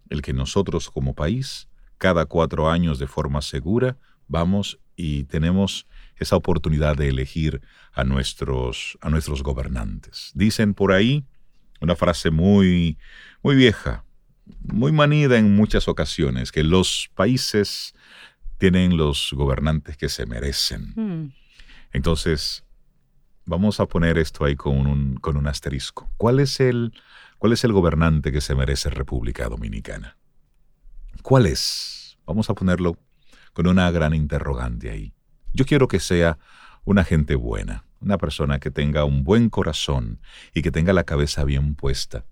el 0.10 0.22
que 0.22 0.34
nosotros 0.34 0.90
como 0.90 1.16
país, 1.16 1.70
cada 1.98 2.26
cuatro 2.26 2.70
años 2.70 3.00
de 3.00 3.08
forma 3.08 3.42
segura, 3.42 3.98
vamos 4.28 4.80
y 4.96 5.24
tenemos 5.24 5.88
esa 6.18 6.36
oportunidad 6.36 6.96
de 6.96 7.10
elegir 7.10 7.62
a 7.94 8.04
nuestros, 8.04 8.98
a 9.02 9.10
nuestros 9.10 9.42
gobernantes. 9.42 10.32
Dicen 10.36 10.74
por 10.74 10.92
ahí 10.92 11.26
una 11.80 11.96
frase 11.96 12.30
muy, 12.30 12.98
muy 13.42 13.56
vieja, 13.56 14.06
muy 14.60 14.92
manida 14.92 15.38
en 15.38 15.56
muchas 15.56 15.88
ocasiones, 15.88 16.52
que 16.52 16.64
los 16.64 17.10
países 17.16 17.94
tienen 18.58 18.98
los 18.98 19.32
gobernantes 19.34 19.98
que 19.98 20.10
se 20.10 20.26
merecen. 20.26 20.94
Hmm. 20.96 21.34
Entonces, 21.94 22.64
vamos 23.46 23.80
a 23.80 23.86
poner 23.86 24.18
esto 24.18 24.46
ahí 24.46 24.56
con 24.56 24.88
un, 24.88 25.16
con 25.16 25.38
un 25.38 25.48
asterisco. 25.48 26.10
¿Cuál 26.18 26.40
es, 26.40 26.60
el, 26.60 26.94
¿Cuál 27.38 27.54
es 27.54 27.64
el 27.64 27.74
gobernante 27.74 28.32
que 28.32 28.42
se 28.42 28.56
merece 28.56 28.90
República 28.90 29.50
Dominicana? 29.50 30.18
¿Cuál 31.22 31.46
es? 31.48 32.18
Vamos 32.26 32.50
a 32.50 32.54
ponerlo 32.54 32.98
con 33.54 33.68
una 33.68 33.90
gran 33.92 34.14
interrogante 34.14 34.90
ahí. 34.90 35.14
Yo 35.54 35.66
quiero 35.66 35.88
que 35.88 36.00
sea 36.00 36.38
una 36.86 37.04
gente 37.04 37.36
buena, 37.36 37.84
una 38.00 38.18
persona 38.18 38.60
que 38.60 38.72
tenga 38.72 39.04
un 39.06 39.24
buen 39.24 39.50
corazón 39.50 40.20
y 40.54 40.62
que 40.62 40.72
tenga 40.72 40.94
la 40.94 41.04
cabeza 41.04 41.44
bien 41.44 41.76
puesta, 41.76 42.26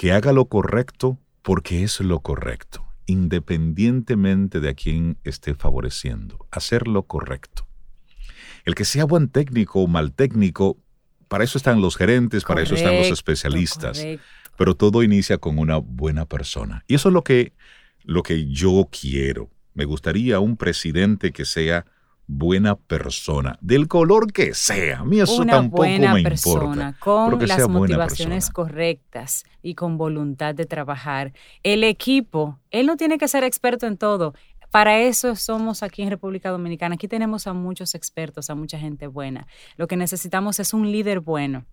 que 0.00 0.12
haga 0.12 0.32
lo 0.32 0.46
correcto 0.46 1.18
porque 1.42 1.82
es 1.82 2.00
lo 2.00 2.20
correcto, 2.20 2.86
independientemente 3.04 4.58
de 4.58 4.70
a 4.70 4.74
quién 4.74 5.18
esté 5.24 5.54
favoreciendo, 5.54 6.46
hacer 6.50 6.88
lo 6.88 7.02
correcto. 7.02 7.68
El 8.64 8.74
que 8.74 8.86
sea 8.86 9.04
buen 9.04 9.28
técnico 9.28 9.80
o 9.80 9.86
mal 9.88 10.14
técnico, 10.14 10.78
para 11.28 11.44
eso 11.44 11.58
están 11.58 11.82
los 11.82 11.98
gerentes, 11.98 12.44
para 12.44 12.62
eso 12.62 12.76
están 12.76 12.96
los 12.96 13.10
especialistas, 13.10 14.02
pero 14.56 14.74
todo 14.74 15.02
inicia 15.02 15.36
con 15.36 15.58
una 15.58 15.76
buena 15.76 16.24
persona. 16.24 16.82
Y 16.88 16.94
eso 16.94 17.10
es 17.10 17.12
lo 17.12 17.22
que, 17.22 17.52
lo 18.02 18.22
que 18.22 18.46
yo 18.46 18.88
quiero. 18.90 19.50
Me 19.74 19.84
gustaría 19.84 20.40
un 20.40 20.56
presidente 20.56 21.30
que 21.30 21.44
sea 21.44 21.84
buena 22.30 22.76
persona, 22.76 23.58
del 23.60 23.88
color 23.88 24.32
que 24.32 24.54
sea. 24.54 25.00
A 25.00 25.04
mí 25.04 25.20
eso 25.20 25.44
tampoco 25.44 25.82
me 25.82 26.22
persona, 26.22 26.94
importa. 26.94 26.96
Con 27.00 27.46
las 27.46 27.68
motivaciones 27.68 28.50
correctas 28.50 29.44
y 29.62 29.74
con 29.74 29.98
voluntad 29.98 30.54
de 30.54 30.64
trabajar. 30.64 31.32
El 31.62 31.82
equipo, 31.84 32.58
él 32.70 32.86
no 32.86 32.96
tiene 32.96 33.18
que 33.18 33.28
ser 33.28 33.44
experto 33.44 33.86
en 33.86 33.96
todo. 33.96 34.34
Para 34.70 35.00
eso 35.00 35.34
somos 35.34 35.82
aquí 35.82 36.02
en 36.02 36.10
República 36.10 36.50
Dominicana. 36.50 36.94
Aquí 36.94 37.08
tenemos 37.08 37.48
a 37.48 37.52
muchos 37.52 37.96
expertos, 37.96 38.48
a 38.50 38.54
mucha 38.54 38.78
gente 38.78 39.08
buena. 39.08 39.48
Lo 39.76 39.88
que 39.88 39.96
necesitamos 39.96 40.60
es 40.60 40.72
un 40.72 40.92
líder 40.92 41.20
bueno 41.20 41.66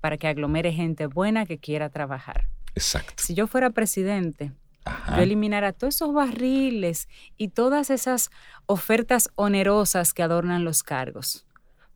para 0.00 0.16
que 0.16 0.28
aglomere 0.28 0.72
gente 0.72 1.06
buena 1.06 1.44
que 1.44 1.58
quiera 1.58 1.90
trabajar. 1.90 2.48
Exacto. 2.74 3.14
Si 3.16 3.34
yo 3.34 3.46
fuera 3.46 3.70
presidente, 3.70 4.52
yo 4.86 5.22
eliminara 5.22 5.72
todos 5.72 5.96
esos 5.96 6.12
barriles 6.12 7.08
y 7.36 7.48
todas 7.48 7.90
esas 7.90 8.30
ofertas 8.66 9.30
onerosas 9.34 10.14
que 10.14 10.22
adornan 10.22 10.64
los 10.64 10.82
cargos 10.82 11.46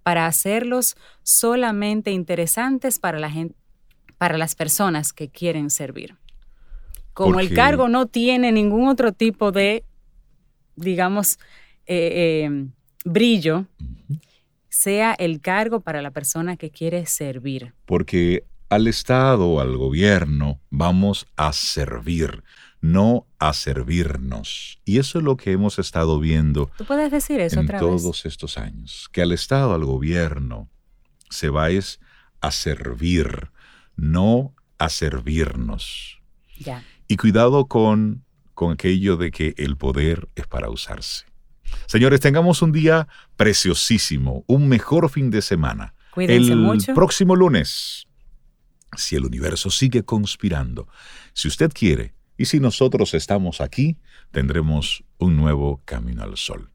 para 0.03 0.27
hacerlos 0.27 0.97
solamente 1.23 2.11
interesantes 2.11 2.99
para 2.99 3.18
la 3.18 3.31
gente, 3.31 3.57
para 4.18 4.38
las 4.38 4.55
personas 4.55 5.12
que 5.12 5.29
quieren 5.29 5.70
servir. 5.70 6.16
Como 7.14 7.40
el 7.40 7.55
cargo 7.55 7.88
no 7.88 8.07
tiene 8.07 8.53
ningún 8.53 8.88
otro 8.88 9.12
tipo 9.12 9.53
de, 9.53 9.85
digamos, 10.77 11.38
eh, 11.87 12.47
eh, 12.47 12.66
brillo, 13.05 13.66
sea 14.68 15.14
el 15.14 15.40
cargo 15.40 15.81
para 15.81 16.03
la 16.03 16.11
persona 16.11 16.57
que 16.57 16.70
quiere 16.70 17.07
servir. 17.07 17.73
Porque 17.87 18.44
al 18.68 18.88
Estado, 18.88 19.61
al 19.61 19.77
gobierno, 19.77 20.59
vamos 20.70 21.27
a 21.37 21.53
servir 21.53 22.42
no 22.85 23.27
a 23.38 23.55
servirnos. 23.55 24.79
Y 24.85 24.99
eso 24.99 25.18
es 25.18 25.25
lo 25.25 25.38
que 25.38 25.53
hemos 25.53 25.79
estado 25.79 26.20
viendo 26.20 26.70
¿Tú 26.77 26.85
puedes 26.85 27.11
decir 27.11 27.40
eso 27.40 27.61
en 27.61 27.66
todos 27.66 28.27
estos 28.27 28.59
años, 28.59 29.09
que 29.11 29.23
al 29.23 29.33
Estado, 29.33 29.73
al 29.73 29.87
gobierno, 29.87 30.68
se 31.31 31.49
va 31.49 31.70
es 31.70 31.99
a 32.42 32.51
servir, 32.51 33.51
no 33.97 34.55
a 34.77 34.90
servirnos. 34.90 36.20
Ya. 36.59 36.85
Y 37.09 37.16
cuidado 37.16 37.68
con, 37.68 38.23
con 38.53 38.73
aquello 38.73 39.16
de 39.16 39.31
que 39.31 39.55
el 39.57 39.79
poder 39.79 40.29
es 40.35 40.47
para 40.47 40.68
usarse. 40.68 41.25
Señores, 41.87 42.20
tengamos 42.20 42.61
un 42.61 42.73
día 42.73 43.09
preciosísimo, 43.38 44.44
un 44.47 44.68
mejor 44.68 45.09
fin 45.09 45.31
de 45.31 45.40
semana. 45.40 45.94
Cuídense 46.11 46.53
el 46.53 46.94
próximo 46.94 47.35
lunes, 47.35 48.07
si 48.94 49.16
el 49.16 49.25
universo 49.25 49.70
sigue 49.70 50.03
conspirando, 50.03 50.87
si 51.33 51.49
usted 51.49 51.73
quiere, 51.73 52.12
y 52.37 52.47
si 52.47 52.61
nosotros 52.61 53.14
estamos 53.14 53.61
aquí, 53.61 53.97
tendremos 54.31 55.05
un 55.18 55.37
nuevo 55.37 55.81
camino 55.85 56.23
al 56.23 56.37
sol. 56.37 56.73